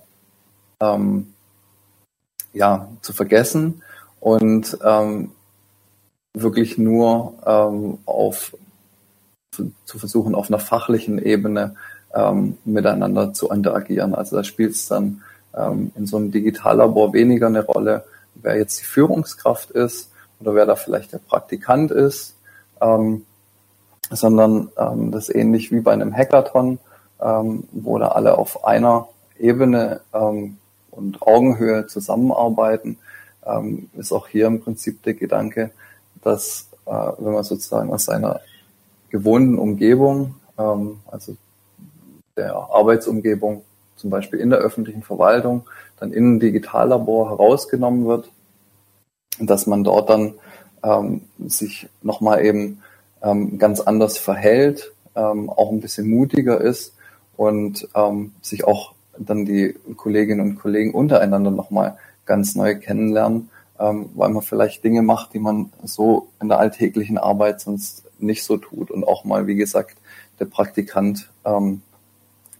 ähm, 0.82 1.34
ja, 2.54 2.89
zu 3.02 3.12
vergessen 3.13 3.82
und 4.19 4.78
ähm, 4.84 5.32
wirklich 6.41 6.78
nur 6.78 7.34
ähm, 7.45 7.97
auf 8.06 8.56
zu 9.86 9.97
versuchen, 9.97 10.36
auf 10.36 10.50
einer 10.50 10.60
fachlichen 10.60 11.17
Ebene 11.17 11.76
ähm, 12.13 12.58
miteinander 12.63 13.34
zu 13.34 13.50
interagieren. 13.50 14.13
Also 14.13 14.36
da 14.36 14.43
spielt 14.43 14.71
es 14.71 14.88
dann 14.88 15.21
ähm, 15.56 15.91
in 15.95 16.06
so 16.06 16.17
einem 16.17 16.32
Digitallabor 16.32 17.13
weniger 17.13 17.47
eine 17.47 17.65
Rolle, 17.65 18.06
wer 18.36 18.58
jetzt 18.58 18.80
die 18.80 18.86
Führungskraft 18.86 19.71
ist 19.71 20.12
oder 20.39 20.54
wer 20.56 20.65
da 20.65 20.76
vielleicht 20.76 21.13
der 21.13 21.19
Praktikant 21.19 21.91
ist, 21.91 22.36
ähm, 22.82 23.26
sondern 24.10 24.69
ähm, 24.78 25.12
das 25.12 25.30
ist 25.30 25.36
ähnlich 25.36 25.71
wie 25.71 25.82
bei 25.82 25.93
einem 25.93 26.15
Hackathon, 26.15 26.80
ähm, 27.19 27.63
wo 27.71 27.97
da 27.97 28.10
alle 28.10 28.38
auf 28.38 28.63
einer 28.65 29.08
Ebene 29.39 30.02
ähm, 30.13 30.58
und 30.91 31.21
Augenhöhe 31.21 31.88
zusammenarbeiten, 31.88 32.97
ähm, 33.45 33.89
ist 33.97 34.12
auch 34.12 34.28
hier 34.28 34.47
im 34.47 34.62
Prinzip 34.62 35.04
der 35.04 35.13
Gedanke, 35.13 35.71
dass 36.23 36.69
äh, 36.86 37.12
wenn 37.17 37.34
man 37.34 37.43
sozusagen 37.43 37.91
aus 37.91 38.06
seiner 38.06 38.41
gewohnten 39.10 39.58
Umgebung, 39.58 40.36
ähm, 40.58 40.99
also 41.08 41.36
der 42.36 42.56
Arbeitsumgebung, 42.56 43.63
zum 43.95 44.10
Beispiel 44.10 44.39
in 44.39 44.51
der 44.51 44.60
öffentlichen 44.60 45.01
Verwaltung, 45.01 45.67
dann 45.99 46.13
in 46.13 46.36
ein 46.36 46.39
Digitallabor 46.39 47.30
herausgenommen 47.30 48.06
wird, 48.06 48.30
dass 49.39 49.65
man 49.65 49.84
dort 49.84 50.10
dann 50.10 50.36
ähm, 50.84 51.21
sich 51.45 51.89
nochmal 52.03 52.45
eben 52.45 52.82
ähm, 53.23 53.58
ganz 53.58 53.82
anders 53.82 54.17
verhält, 54.17 54.93
ähm, 55.15 55.49
auch 55.49 55.71
ein 55.71 55.82
bisschen 55.82 56.08
mutiger 56.10 56.62
ist 56.62 56.93
und 57.36 57.88
ähm, 57.95 58.34
sich 58.41 58.65
auch 58.65 58.93
dann 59.17 59.45
die 59.45 59.75
Kolleginnen 59.95 60.41
und 60.41 60.60
Kollegen 60.60 60.93
untereinander 60.93 61.49
nochmal 61.49 61.97
ganz 62.25 62.56
neu 62.56 62.75
kennenlernen, 62.75 63.49
ähm, 63.80 64.10
weil 64.16 64.30
man 64.30 64.42
vielleicht 64.42 64.84
Dinge 64.84 65.02
macht, 65.02 65.34
die 65.34 65.40
man 65.40 65.72
so 65.84 66.30
in 66.42 66.50
der 66.50 66.60
alltäglichen 66.60 67.18
Arbeit 67.18 67.62
sonst 67.62 68.04
nicht 68.20 68.44
so 68.44 68.58
tut 68.58 68.92
und 68.92 69.04
auch 69.04 69.24
mal, 69.24 69.48
wie 69.48 69.56
gesagt, 69.56 69.98
der 70.40 70.46
Praktikant 70.46 71.30
ähm, 71.46 71.82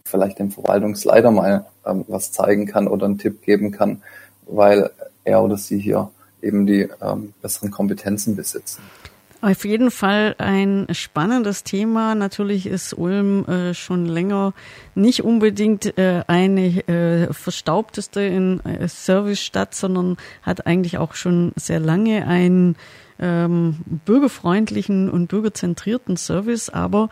vielleicht 0.04 0.38
dem 0.38 0.50
Verwaltungsleiter 0.50 1.30
mal 1.30 1.66
ähm, 1.84 2.04
was 2.08 2.32
zeigen 2.32 2.66
kann 2.66 2.88
oder 2.88 3.06
einen 3.06 3.18
Tipp 3.18 3.42
geben 3.42 3.70
kann, 3.70 4.02
weil 4.46 4.90
er 5.24 5.42
oder 5.42 5.56
sie 5.56 5.78
hier 5.78 6.10
eben 6.40 6.66
die 6.66 6.88
ähm, 7.02 7.34
besseren 7.42 7.70
Kompetenzen 7.70 8.36
besitzen. 8.36 8.82
Auf 9.40 9.64
jeden 9.64 9.92
Fall 9.92 10.34
ein 10.38 10.88
spannendes 10.90 11.62
Thema. 11.62 12.16
Natürlich 12.16 12.66
ist 12.66 12.92
Ulm 12.92 13.44
äh, 13.44 13.72
schon 13.72 14.04
länger 14.04 14.52
nicht 14.96 15.22
unbedingt 15.22 15.96
äh, 15.96 16.24
eine 16.26 16.88
äh, 16.88 17.32
verstaubteste 17.32 18.20
in 18.20 18.58
äh, 18.64 18.88
Servicestadt, 18.88 19.76
sondern 19.76 20.16
hat 20.42 20.66
eigentlich 20.66 20.98
auch 20.98 21.14
schon 21.14 21.52
sehr 21.54 21.78
lange 21.78 22.26
ein 22.26 22.74
ähm, 23.20 23.76
bürgerfreundlichen 24.04 25.08
und 25.08 25.28
bürgerzentrierten 25.28 26.16
Service, 26.16 26.68
aber 26.68 27.08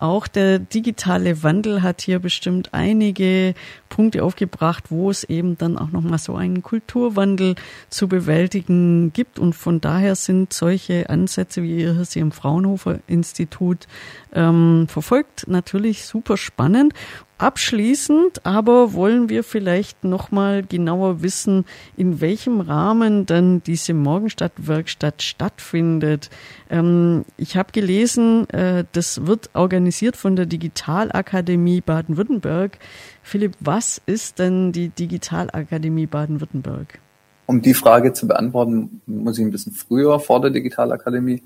auch 0.00 0.26
der 0.26 0.58
digitale 0.58 1.42
Wandel 1.42 1.82
hat 1.82 2.00
hier 2.00 2.18
bestimmt 2.18 2.72
einige 2.72 3.54
Punkte 3.88 4.24
aufgebracht, 4.24 4.84
wo 4.90 5.10
es 5.10 5.24
eben 5.24 5.58
dann 5.58 5.76
auch 5.76 5.90
nochmal 5.90 6.18
so 6.18 6.34
einen 6.36 6.62
Kulturwandel 6.62 7.54
zu 7.90 8.08
bewältigen 8.08 9.12
gibt. 9.12 9.38
Und 9.38 9.54
von 9.54 9.80
daher 9.80 10.14
sind 10.14 10.52
solche 10.52 11.10
Ansätze, 11.10 11.62
wie 11.62 11.80
ihr 11.80 12.04
sie 12.04 12.20
im 12.20 12.32
Fraunhofer 12.32 13.00
Institut 13.06 13.86
ähm, 14.32 14.86
verfolgt, 14.88 15.46
natürlich 15.48 16.04
super 16.04 16.36
spannend. 16.36 16.94
Abschließend 17.40 18.44
aber 18.44 18.92
wollen 18.92 19.30
wir 19.30 19.42
vielleicht 19.44 20.04
noch 20.04 20.30
mal 20.30 20.62
genauer 20.62 21.22
wissen, 21.22 21.64
in 21.96 22.20
welchem 22.20 22.60
Rahmen 22.60 23.24
dann 23.24 23.62
diese 23.62 23.94
Morgenstadt-Werkstatt 23.94 25.22
stattfindet. 25.22 26.28
Ähm, 26.68 27.24
ich 27.38 27.56
habe 27.56 27.72
gelesen, 27.72 28.46
äh, 28.50 28.84
das 28.92 29.24
wird 29.26 29.48
organisiert 29.54 29.89
von 30.16 30.36
der 30.36 30.46
Digitalakademie 30.46 31.80
Baden-Württemberg. 31.80 32.78
Philipp, 33.22 33.56
was 33.60 34.00
ist 34.06 34.38
denn 34.38 34.72
die 34.72 34.88
Digitalakademie 34.88 36.06
Baden-Württemberg? 36.06 36.98
Um 37.46 37.62
die 37.62 37.74
Frage 37.74 38.12
zu 38.12 38.28
beantworten, 38.28 39.00
muss 39.06 39.38
ich 39.38 39.44
ein 39.44 39.50
bisschen 39.50 39.72
früher 39.72 40.20
vor 40.20 40.40
der 40.40 40.50
Digitalakademie 40.50 41.42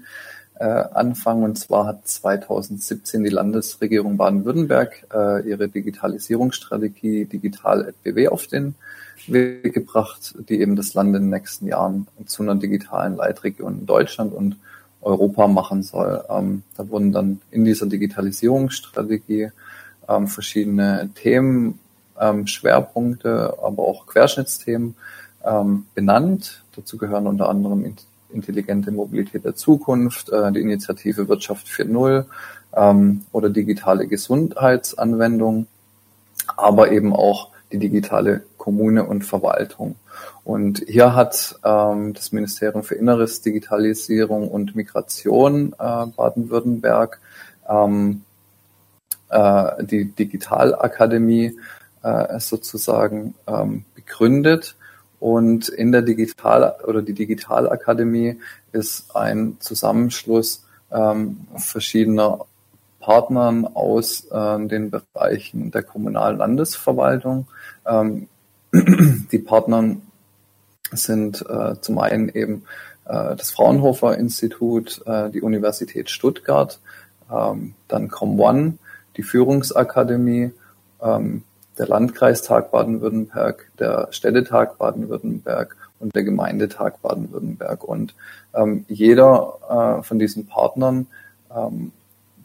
äh, 0.59 0.65
anfangen. 0.65 1.45
Und 1.45 1.59
zwar 1.59 1.87
hat 1.87 2.07
2017 2.07 3.25
die 3.25 3.31
Landesregierung 3.31 4.17
Baden-Württemberg 4.17 5.07
äh, 5.13 5.49
ihre 5.49 5.69
Digitalisierungsstrategie 5.69 7.25
Digital 7.25 7.95
BW 8.03 8.29
auf 8.29 8.47
den 8.47 8.75
Weg 9.27 9.73
gebracht, 9.75 10.35
die 10.49 10.61
eben 10.61 10.77
das 10.77 10.95
Land 10.95 11.17
in 11.17 11.23
den 11.23 11.31
nächsten 11.31 11.67
Jahren 11.67 12.07
zu 12.27 12.43
einer 12.43 12.57
digitalen 12.57 13.17
Leitregion 13.17 13.81
in 13.81 13.87
Deutschland 13.87 14.33
und 14.33 14.57
Europa 15.05 15.47
machen 15.47 15.83
soll. 15.83 16.25
Ähm, 16.29 16.63
da 16.77 16.89
wurden 16.89 17.13
dann 17.13 17.41
in 17.51 17.65
dieser 17.65 17.87
Digitalisierungsstrategie 17.87 19.51
ähm, 20.09 20.27
verschiedene 20.27 21.11
Themen, 21.15 21.79
ähm, 22.21 22.47
Schwerpunkte, 22.47 23.57
aber 23.63 23.85
auch 23.85 24.07
Querschnittsthemen 24.07 24.95
ähm, 25.45 25.87
benannt. 25.95 26.63
Dazu 26.77 26.97
gehören 26.97 27.27
unter 27.27 27.49
anderem 27.49 27.85
intelligente 28.33 28.91
Mobilität 28.91 29.45
der 29.45 29.55
Zukunft, 29.55 30.31
äh, 30.31 30.53
die 30.53 30.61
Initiative 30.61 31.29
Wirtschaft 31.29 31.67
4.0 31.69 32.25
ähm, 32.77 33.25
oder 33.33 33.51
digitale 33.51 34.07
Gesundheitsanwendung, 34.07 35.67
aber 36.57 36.93
eben 36.93 37.15
auch 37.15 37.51
die 37.73 37.79
digitale 37.79 38.43
Kommune 38.65 39.05
und 39.05 39.27
Verwaltung. 39.27 39.97
Und 40.43 40.83
hier 40.89 41.15
hat 41.15 41.59
ähm, 41.63 42.15
das 42.15 42.33
Ministerium 42.33 42.83
für 42.83 42.95
Inneres, 42.95 43.43
Digitalisierung 43.43 44.49
und 44.49 44.75
Migration 44.75 45.75
äh, 45.79 46.07
Baden-Württemberg 46.07 47.21
ähm, 47.69 48.23
äh, 49.29 49.85
die 49.85 50.07
Digitalakademie 50.07 51.59
äh, 52.03 52.41
sozusagen 52.41 53.35
ähm, 53.47 53.85
begründet 53.95 54.77
und 55.21 55.69
in 55.69 55.93
der 55.93 56.01
Digital 56.01 56.77
oder 56.87 57.03
die 57.03 57.13
Digitalakademie 57.13 58.41
ist 58.73 59.15
ein 59.15 59.59
Zusammenschluss 59.61 60.65
ähm, 60.91 61.47
verschiedener 61.57 62.47
Partnern 63.01 63.67
aus 63.67 64.25
äh, 64.31 64.67
den 64.67 64.91
Bereichen 64.91 65.71
der 65.71 65.83
kommunalen 65.83 66.39
Landesverwaltung. 66.39 67.47
Ähm, 67.87 68.29
die 69.33 69.39
Partner 69.39 69.97
sind 70.91 71.45
äh, 71.49 71.81
zum 71.81 71.99
einen 71.99 72.29
eben 72.29 72.65
äh, 73.05 73.37
das 73.37 73.51
Fraunhofer 73.51 74.17
Institut, 74.19 75.03
äh, 75.07 75.31
die 75.31 75.43
Universität 75.43 76.11
Stuttgart, 76.11 76.81
ähm, 77.33 77.75
dann 77.89 78.09
ComOne, 78.09 78.79
die 79.17 79.23
Führungsakademie, 79.23 80.53
ähm, 81.01 81.43
der 81.79 81.89
Landkreistag 81.89 82.71
Baden-Württemberg, 82.71 83.71
der 83.79 84.09
Städtetag 84.11 84.79
Baden-Württemberg 84.79 85.77
und 86.01 86.15
der 86.15 86.25
Gemeindetag 86.25 87.01
Baden-Württemberg. 87.03 87.85
Und 87.85 88.15
ähm, 88.55 88.85
jeder 88.89 89.99
äh, 90.01 90.03
von 90.03 90.19
diesen 90.19 90.47
Partnern 90.47 91.07
ähm, 91.55 91.93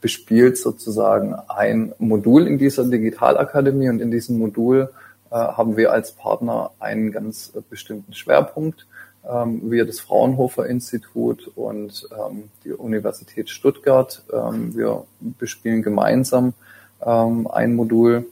bespielt 0.02 0.58
sozusagen 0.58 1.36
ein 1.48 1.94
Modul 2.00 2.48
in 2.48 2.58
dieser 2.58 2.86
Digitalakademie 2.86 3.90
und 3.90 4.00
in 4.00 4.12
diesem 4.12 4.38
Modul 4.38 4.90
haben 5.36 5.78
wir 5.78 5.92
als 5.92 6.12
Partner 6.12 6.72
einen 6.80 7.12
ganz 7.12 7.52
äh, 7.56 7.62
bestimmten 7.68 8.14
Schwerpunkt. 8.14 8.88
Ähm, 9.28 9.70
wir 9.70 9.86
das 9.86 10.00
Fraunhofer 10.00 10.66
Institut 10.66 11.52
und 11.56 12.08
ähm, 12.12 12.50
die 12.64 12.72
Universität 12.72 13.50
Stuttgart. 13.50 14.24
Ähm, 14.32 14.76
wir 14.76 15.06
bespielen 15.20 15.82
gemeinsam 15.82 16.54
ein 17.02 17.76
Modul 17.76 18.26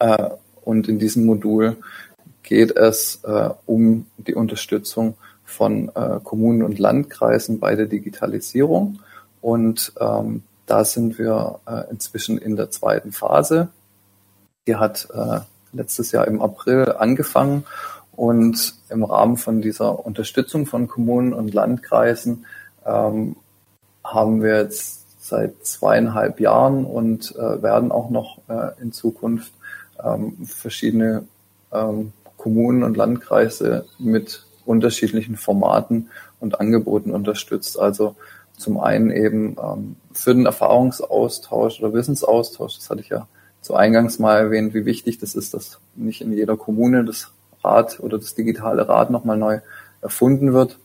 äh, 0.00 0.30
und 0.64 0.88
in 0.88 0.98
diesem 0.98 1.24
Modul 1.24 1.76
geht 2.42 2.76
es 2.76 3.20
äh, 3.22 3.50
um 3.64 4.06
die 4.16 4.34
Unterstützung 4.34 5.14
von 5.44 5.92
äh, 5.94 6.18
Kommunen 6.24 6.64
und 6.64 6.80
Landkreisen 6.80 7.60
bei 7.60 7.76
der 7.76 7.86
Digitalisierung. 7.86 8.98
Und 9.40 9.92
da 10.66 10.84
sind 10.84 11.18
wir 11.18 11.60
äh, 11.66 11.90
inzwischen 11.90 12.38
in 12.38 12.56
der 12.56 12.70
zweiten 12.70 13.12
Phase. 13.12 13.68
Die 14.66 14.76
hat 14.76 15.08
äh, 15.14 15.40
letztes 15.72 16.12
Jahr 16.12 16.26
im 16.26 16.40
April 16.42 16.94
angefangen 16.98 17.64
und 18.12 18.74
im 18.88 19.04
Rahmen 19.04 19.36
von 19.36 19.60
dieser 19.60 20.04
Unterstützung 20.04 20.66
von 20.66 20.88
Kommunen 20.88 21.32
und 21.32 21.52
Landkreisen 21.52 22.46
ähm, 22.84 23.36
haben 24.02 24.42
wir 24.42 24.56
jetzt 24.56 25.04
seit 25.20 25.66
zweieinhalb 25.66 26.40
Jahren 26.40 26.84
und 26.84 27.34
äh, 27.36 27.62
werden 27.62 27.90
auch 27.90 28.10
noch 28.10 28.38
äh, 28.48 28.80
in 28.80 28.92
Zukunft 28.92 29.52
ähm, 30.02 30.46
verschiedene 30.46 31.24
ähm, 31.72 32.12
Kommunen 32.36 32.82
und 32.84 32.96
Landkreise 32.96 33.86
mit 33.98 34.46
unterschiedlichen 34.64 35.36
Formaten 35.36 36.10
und 36.40 36.60
Angeboten 36.60 37.10
unterstützt. 37.10 37.78
Also 37.78 38.14
zum 38.56 38.78
einen 38.78 39.10
eben 39.10 39.56
ähm, 39.62 39.96
für 40.12 40.34
den 40.34 40.46
Erfahrungsaustausch 40.46 41.80
oder 41.80 41.92
Wissensaustausch, 41.92 42.76
das 42.76 42.88
hatte 42.88 43.00
ich 43.00 43.08
ja 43.08 43.26
zu 43.66 43.74
Eingangs 43.74 44.20
mal 44.20 44.38
erwähnt, 44.38 44.74
wie 44.74 44.86
wichtig 44.86 45.18
das 45.18 45.34
ist, 45.34 45.52
dass 45.52 45.80
nicht 45.96 46.20
in 46.20 46.32
jeder 46.32 46.56
Kommune 46.56 47.04
das 47.04 47.32
Rad 47.64 47.98
oder 47.98 48.16
das 48.16 48.36
digitale 48.36 48.88
Rad 48.88 49.10
nochmal 49.10 49.36
neu 49.36 49.58
erfunden 50.00 50.52
wird, 50.52 50.78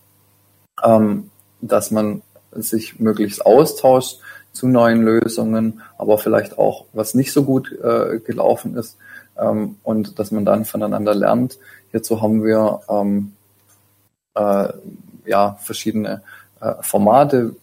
ähm, 0.83 1.29
dass 1.61 1.91
man 1.91 2.23
sich 2.51 2.99
möglichst 2.99 3.45
austauscht 3.45 4.19
zu 4.51 4.67
neuen 4.67 5.03
Lösungen, 5.03 5.81
aber 5.99 6.17
vielleicht 6.17 6.57
auch, 6.57 6.85
was 6.91 7.13
nicht 7.13 7.31
so 7.31 7.43
gut 7.43 7.71
äh, 7.71 8.19
gelaufen 8.19 8.75
ist 8.75 8.97
ähm, 9.37 9.75
und 9.83 10.17
dass 10.17 10.31
man 10.31 10.43
dann 10.43 10.65
voneinander 10.65 11.13
lernt. 11.13 11.59
Hierzu 11.91 12.19
haben 12.21 12.43
wir 12.43 12.81
ähm, 12.89 13.33
äh, 14.33 14.69
ja 15.27 15.57
verschiedene 15.61 16.23
äh, 16.59 16.73
Formate, 16.81 17.55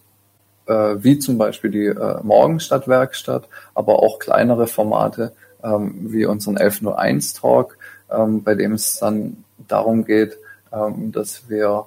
wie 0.69 1.19
zum 1.19 1.37
Beispiel 1.37 1.71
die 1.71 1.85
äh, 1.87 2.21
Morgenstadtwerkstatt, 2.21 3.47
aber 3.73 4.03
auch 4.03 4.19
kleinere 4.19 4.67
Formate 4.67 5.33
ähm, 5.63 5.95
wie 6.11 6.25
unseren 6.25 6.57
1101 6.57 7.33
Talk, 7.33 7.77
ähm, 8.11 8.43
bei 8.43 8.55
dem 8.55 8.73
es 8.73 8.99
dann 8.99 9.43
darum 9.67 10.05
geht, 10.05 10.37
ähm, 10.71 11.11
dass 11.11 11.49
wir 11.49 11.85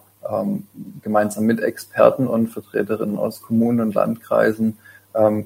gemeinsam 1.03 1.47
mit 1.47 1.61
Experten 1.61 2.29
und 2.29 2.47
Vertreterinnen 2.47 3.19
aus 3.19 3.43
Kommunen 3.43 3.81
und 3.81 3.95
Landkreisen 3.95 4.79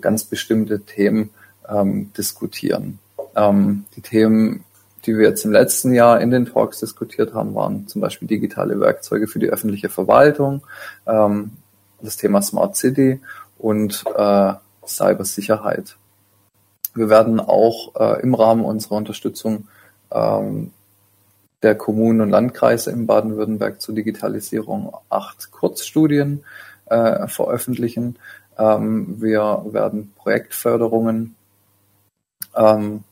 ganz 0.03 0.25
bestimmte 0.25 0.81
Themen 0.81 1.31
diskutieren. 2.15 2.99
Die 3.35 4.01
Themen, 4.03 4.65
die 5.07 5.17
wir 5.17 5.29
jetzt 5.29 5.47
im 5.47 5.53
letzten 5.53 5.95
Jahr 5.95 6.21
in 6.21 6.31
den 6.31 6.45
Talks 6.45 6.81
diskutiert 6.81 7.33
haben, 7.33 7.55
waren 7.55 7.89
zum 7.89 8.03
Beispiel 8.03 8.29
digitale 8.29 8.79
Werkzeuge 8.79 9.29
für 9.29 9.39
die 9.39 9.49
öffentliche 9.49 9.89
Verwaltung, 9.89 10.61
das 12.07 12.17
Thema 12.17 12.43
Smart 12.43 12.77
City 12.77 13.21
und 13.59 14.05
äh, 14.17 14.53
Cybersicherheit. 14.87 15.97
Wir 16.95 17.11
werden 17.11 17.41
auch 17.41 17.95
äh, 17.97 18.23
im 18.23 18.35
Rahmen 18.35 18.65
unserer 18.65 18.97
Unterstützung 18.97 19.69
ähm, 20.11 20.73
der 21.63 21.75
Kommunen 21.75 22.21
und 22.21 22.31
Landkreise 22.31 22.91
in 22.91 23.07
Baden-Württemberg 23.07 23.81
zur 23.81 23.95
Digitalisierung 23.95 24.95
acht 25.09 25.51
Kurzstudien 25.51 26.45
äh, 26.87 27.27
veröffentlichen. 27.29 28.17
Ähm, 28.59 29.21
wir 29.21 29.65
werden 29.71 30.13
Projektförderungen 30.17 31.35
ähm, 32.55 33.05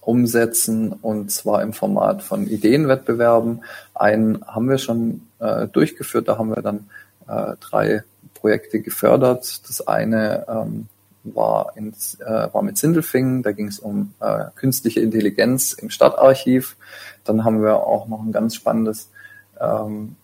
umsetzen 0.00 0.92
und 0.92 1.30
zwar 1.30 1.62
im 1.62 1.72
Format 1.72 2.22
von 2.22 2.46
Ideenwettbewerben. 2.46 3.64
Einen 3.94 4.46
haben 4.46 4.68
wir 4.68 4.78
schon 4.78 5.22
äh, 5.38 5.66
durchgeführt, 5.66 6.28
da 6.28 6.38
haben 6.38 6.50
wir 6.54 6.62
dann 6.62 6.88
äh, 7.26 7.56
drei 7.60 8.04
Projekte 8.44 8.80
gefördert. 8.80 9.66
Das 9.66 9.88
eine 9.88 10.44
ähm, 10.50 10.88
war, 11.22 11.72
ins, 11.76 12.20
äh, 12.20 12.48
war 12.52 12.60
mit 12.60 12.76
Sindelfingen, 12.76 13.42
da 13.42 13.52
ging 13.52 13.68
es 13.68 13.78
um 13.78 14.12
äh, 14.20 14.44
künstliche 14.54 15.00
Intelligenz 15.00 15.72
im 15.72 15.88
Stadtarchiv. 15.88 16.76
Dann 17.24 17.46
haben 17.46 17.62
wir 17.62 17.78
auch 17.78 18.06
noch 18.06 18.22
ein 18.22 18.32
ganz 18.32 18.54
spannendes 18.54 19.08
ähm, 19.58 20.16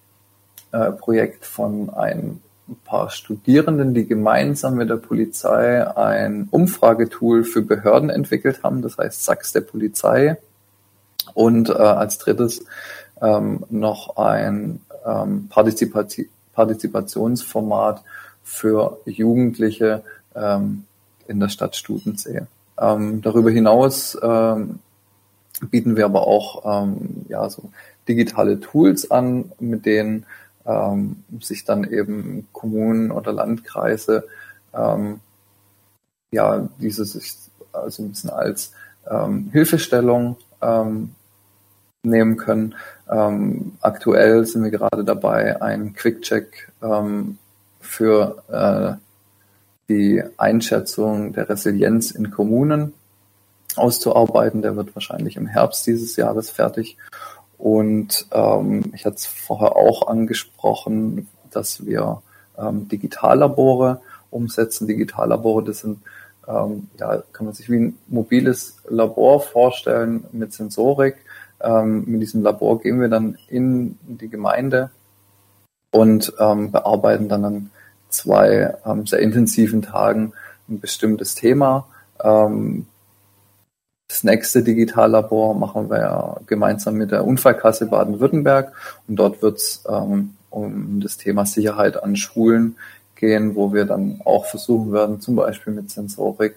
äh, 0.71 0.93
Projekt 0.93 1.47
von 1.47 1.89
ein 1.89 2.43
paar 2.85 3.09
Studierenden, 3.09 3.95
die 3.95 4.07
gemeinsam 4.07 4.75
mit 4.75 4.91
der 4.91 4.97
Polizei 4.97 5.87
ein 5.97 6.47
Umfragetool 6.51 7.45
für 7.45 7.63
Behörden 7.63 8.11
entwickelt 8.11 8.63
haben, 8.63 8.83
das 8.83 8.99
heißt 8.99 9.25
Sachs 9.25 9.55
der 9.55 9.63
Polizei. 9.63 10.37
Und 11.33 11.71
äh, 11.71 11.73
als 11.73 12.19
drittes 12.19 12.67
ähm, 13.23 13.65
noch 13.71 14.19
ein 14.19 14.83
ähm, 15.07 15.49
Partizipati 15.49 16.29
Partizipationsformat 16.61 18.03
für 18.43 18.99
Jugendliche 19.07 20.03
ähm, 20.35 20.85
in 21.27 21.41
der 21.41 21.49
Stadt 21.49 21.75
Studensee. 21.75 22.43
Ähm, 22.79 23.23
darüber 23.23 23.51
hinaus 23.51 24.19
ähm, 24.23 24.81
bieten 25.71 25.97
wir 25.97 26.05
aber 26.05 26.27
auch 26.27 26.83
ähm, 26.83 27.25
ja, 27.29 27.49
so 27.49 27.71
digitale 28.09 28.61
Tools 28.61 29.11
an, 29.11 29.53
mit 29.59 29.87
denen 29.87 30.27
ähm, 30.67 31.25
sich 31.41 31.65
dann 31.65 31.85
eben 31.85 32.47
Kommunen 32.53 33.11
oder 33.11 33.33
Landkreise 33.33 34.25
ähm, 34.75 35.21
ja 36.31 36.69
diese 36.79 37.07
sich 37.07 37.37
also 37.73 38.03
ein 38.03 38.11
bisschen 38.11 38.31
als 38.31 38.73
ähm, 39.11 39.49
Hilfestellung 39.53 40.37
ähm, 40.61 41.15
nehmen 42.03 42.37
können. 42.37 42.75
Ähm, 43.11 43.73
aktuell 43.81 44.47
sind 44.47 44.63
wir 44.63 44.71
gerade 44.71 45.05
dabei, 45.05 45.61
einen 45.61 45.95
Quick-Check 45.95 46.71
ähm, 46.83 47.39
für 47.81 48.43
äh, 48.49 49.01
die 49.89 50.23
Einschätzung 50.37 51.33
der 51.33 51.49
Resilienz 51.49 52.13
in 52.13 52.31
Kommunen 52.31 52.93
auszuarbeiten. 53.75 54.63
Der 54.63 54.77
wird 54.77 54.95
wahrscheinlich 54.95 55.37
im 55.37 55.49
Herbst 55.49 55.87
dieses 55.87 56.15
Jahres 56.17 56.51
fertig. 56.51 56.97
Und 57.59 58.27
ähm, 58.31 58.93
ich 58.95 59.05
hatte 59.05 59.17
es 59.17 59.27
vorher 59.27 59.77
auch 59.77 60.07
angesprochen, 60.07 61.27
dass 61.51 61.85
wir 61.85 62.23
ähm, 62.57 62.89
Digitallabore 62.89 64.01
umsetzen. 64.31 64.87
Digitallabore, 64.87 65.65
das 65.65 65.81
sind, 65.81 65.99
ähm, 66.47 66.89
ja, 66.99 67.23
kann 67.33 67.47
man 67.47 67.55
sich 67.55 67.69
wie 67.69 67.81
ein 67.81 67.99
mobiles 68.07 68.77
Labor 68.89 69.41
vorstellen 69.41 70.25
mit 70.31 70.53
Sensorik. 70.53 71.17
Ähm, 71.63 72.05
mit 72.07 72.23
diesem 72.23 72.43
Labor 72.43 72.81
gehen 72.81 73.01
wir 73.01 73.09
dann 73.09 73.37
in 73.49 73.99
die 74.03 74.29
Gemeinde 74.29 74.91
und 75.93 76.33
ähm, 76.39 76.71
bearbeiten 76.71 77.29
dann 77.29 77.45
an 77.45 77.71
zwei 78.09 78.75
ähm, 78.85 79.07
sehr 79.07 79.21
intensiven 79.21 79.83
Tagen 79.83 80.33
ein 80.69 80.81
bestimmtes 80.81 81.35
Thema. 81.35 81.87
Ähm, 82.23 82.87
das 84.09 84.25
nächste 84.25 84.63
Digitallabor 84.63 85.55
machen 85.55 85.89
wir 85.89 86.41
gemeinsam 86.47 86.97
mit 86.97 87.13
der 87.13 87.25
Unfallkasse 87.25 87.87
Baden-Württemberg 87.87 88.73
und 89.07 89.17
dort 89.17 89.41
wird 89.41 89.59
es 89.59 89.85
ähm, 89.89 90.35
um 90.51 91.01
das 91.01 91.17
Thema 91.17 91.47
Sicherheit 91.47 92.03
an 92.03 92.17
Schulen 92.17 92.77
gehen, 93.15 93.55
wo 93.55 93.73
wir 93.73 93.85
dann 93.85 94.21
auch 94.25 94.47
versuchen 94.47 94.93
werden, 94.93 95.21
zum 95.21 95.37
Beispiel 95.37 95.73
mit 95.73 95.91
Sensorik 95.91 96.57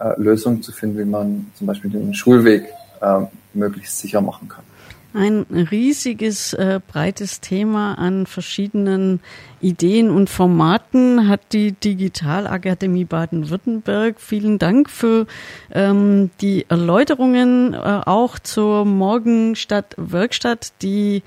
äh, 0.00 0.18
Lösungen 0.18 0.62
zu 0.62 0.72
finden, 0.72 0.98
wie 0.98 1.04
man 1.04 1.52
zum 1.56 1.66
Beispiel 1.66 1.90
den 1.90 2.14
Schulweg 2.14 2.72
äh, 3.00 3.20
möglichst 3.52 3.98
sicher 3.98 4.20
machen 4.20 4.48
kann. 4.48 4.64
Ein 5.16 5.46
riesiges, 5.70 6.54
äh, 6.54 6.80
breites 6.84 7.40
Thema 7.40 7.94
an 7.94 8.26
verschiedenen 8.26 9.20
Ideen 9.60 10.10
und 10.10 10.28
Formaten 10.28 11.28
hat 11.28 11.52
die 11.52 11.70
Digitalakademie 11.70 13.04
Baden-Württemberg. 13.04 14.20
Vielen 14.20 14.58
Dank 14.58 14.90
für 14.90 15.28
ähm, 15.72 16.30
die 16.40 16.66
Erläuterungen 16.68 17.74
äh, 17.74 17.78
auch 17.78 18.40
zur 18.40 18.84
Morgenstadt-Werkstatt, 18.84 20.72
die 20.82 21.22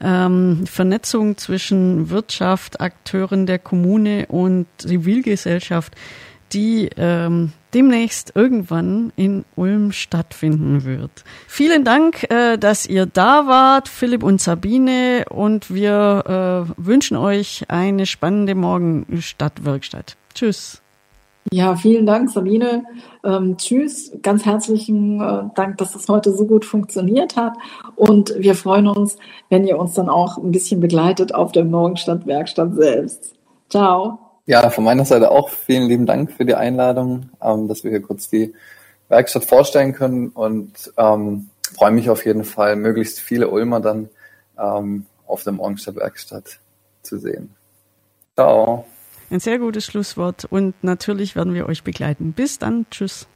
ähm, 0.00 0.64
Vernetzung 0.64 1.36
zwischen 1.36 2.10
Wirtschaft, 2.10 2.80
Akteuren 2.80 3.46
der 3.46 3.58
Kommune 3.58 4.26
und 4.28 4.66
Zivilgesellschaft 4.78 5.96
die 6.52 6.90
ähm, 6.96 7.52
demnächst 7.74 8.32
irgendwann 8.34 9.12
in 9.16 9.44
Ulm 9.56 9.92
stattfinden 9.92 10.84
wird. 10.84 11.10
Vielen 11.46 11.84
Dank, 11.84 12.30
äh, 12.30 12.58
dass 12.58 12.86
ihr 12.86 13.06
da 13.06 13.46
wart, 13.46 13.88
Philipp 13.88 14.22
und 14.22 14.40
Sabine, 14.40 15.24
und 15.30 15.72
wir 15.72 16.66
äh, 16.68 16.74
wünschen 16.76 17.16
euch 17.16 17.64
eine 17.68 18.06
spannende 18.06 18.54
Morgenstadtwerkstatt. 18.54 20.16
Tschüss. 20.34 20.82
Ja, 21.50 21.74
vielen 21.74 22.06
Dank, 22.06 22.30
Sabine. 22.30 22.84
Ähm, 23.24 23.56
tschüss. 23.56 24.12
Ganz 24.22 24.44
herzlichen 24.44 25.20
äh, 25.20 25.42
Dank, 25.54 25.78
dass 25.78 25.92
das 25.92 26.08
heute 26.08 26.32
so 26.32 26.46
gut 26.46 26.64
funktioniert 26.64 27.36
hat. 27.36 27.54
Und 27.96 28.32
wir 28.38 28.54
freuen 28.54 28.86
uns, 28.86 29.16
wenn 29.50 29.66
ihr 29.66 29.78
uns 29.78 29.94
dann 29.94 30.08
auch 30.08 30.38
ein 30.38 30.52
bisschen 30.52 30.80
begleitet 30.80 31.34
auf 31.34 31.52
der 31.52 31.64
Morgenstadtwerkstatt 31.64 32.74
selbst. 32.74 33.34
Ciao. 33.68 34.31
Ja, 34.44 34.70
von 34.70 34.84
meiner 34.84 35.04
Seite 35.04 35.30
auch 35.30 35.50
vielen 35.50 35.88
lieben 35.88 36.06
Dank 36.06 36.32
für 36.32 36.44
die 36.44 36.54
Einladung, 36.54 37.30
ähm, 37.40 37.68
dass 37.68 37.84
wir 37.84 37.90
hier 37.90 38.02
kurz 38.02 38.28
die 38.28 38.54
Werkstatt 39.08 39.44
vorstellen 39.44 39.92
können 39.92 40.28
und 40.28 40.92
ähm, 40.96 41.50
freue 41.76 41.92
mich 41.92 42.10
auf 42.10 42.24
jeden 42.26 42.44
Fall, 42.44 42.76
möglichst 42.76 43.20
viele 43.20 43.48
Ulmer 43.48 43.80
dann 43.80 44.08
ähm, 44.58 45.06
auf 45.26 45.44
der 45.44 45.52
Morgenstadt 45.52 45.96
Werkstatt 45.96 46.58
zu 47.02 47.18
sehen. 47.18 47.54
Ciao. 48.34 48.86
Ein 49.30 49.40
sehr 49.40 49.58
gutes 49.58 49.86
Schlusswort 49.86 50.44
und 50.44 50.74
natürlich 50.82 51.36
werden 51.36 51.54
wir 51.54 51.66
euch 51.66 51.84
begleiten. 51.84 52.32
Bis 52.32 52.58
dann. 52.58 52.86
Tschüss. 52.90 53.26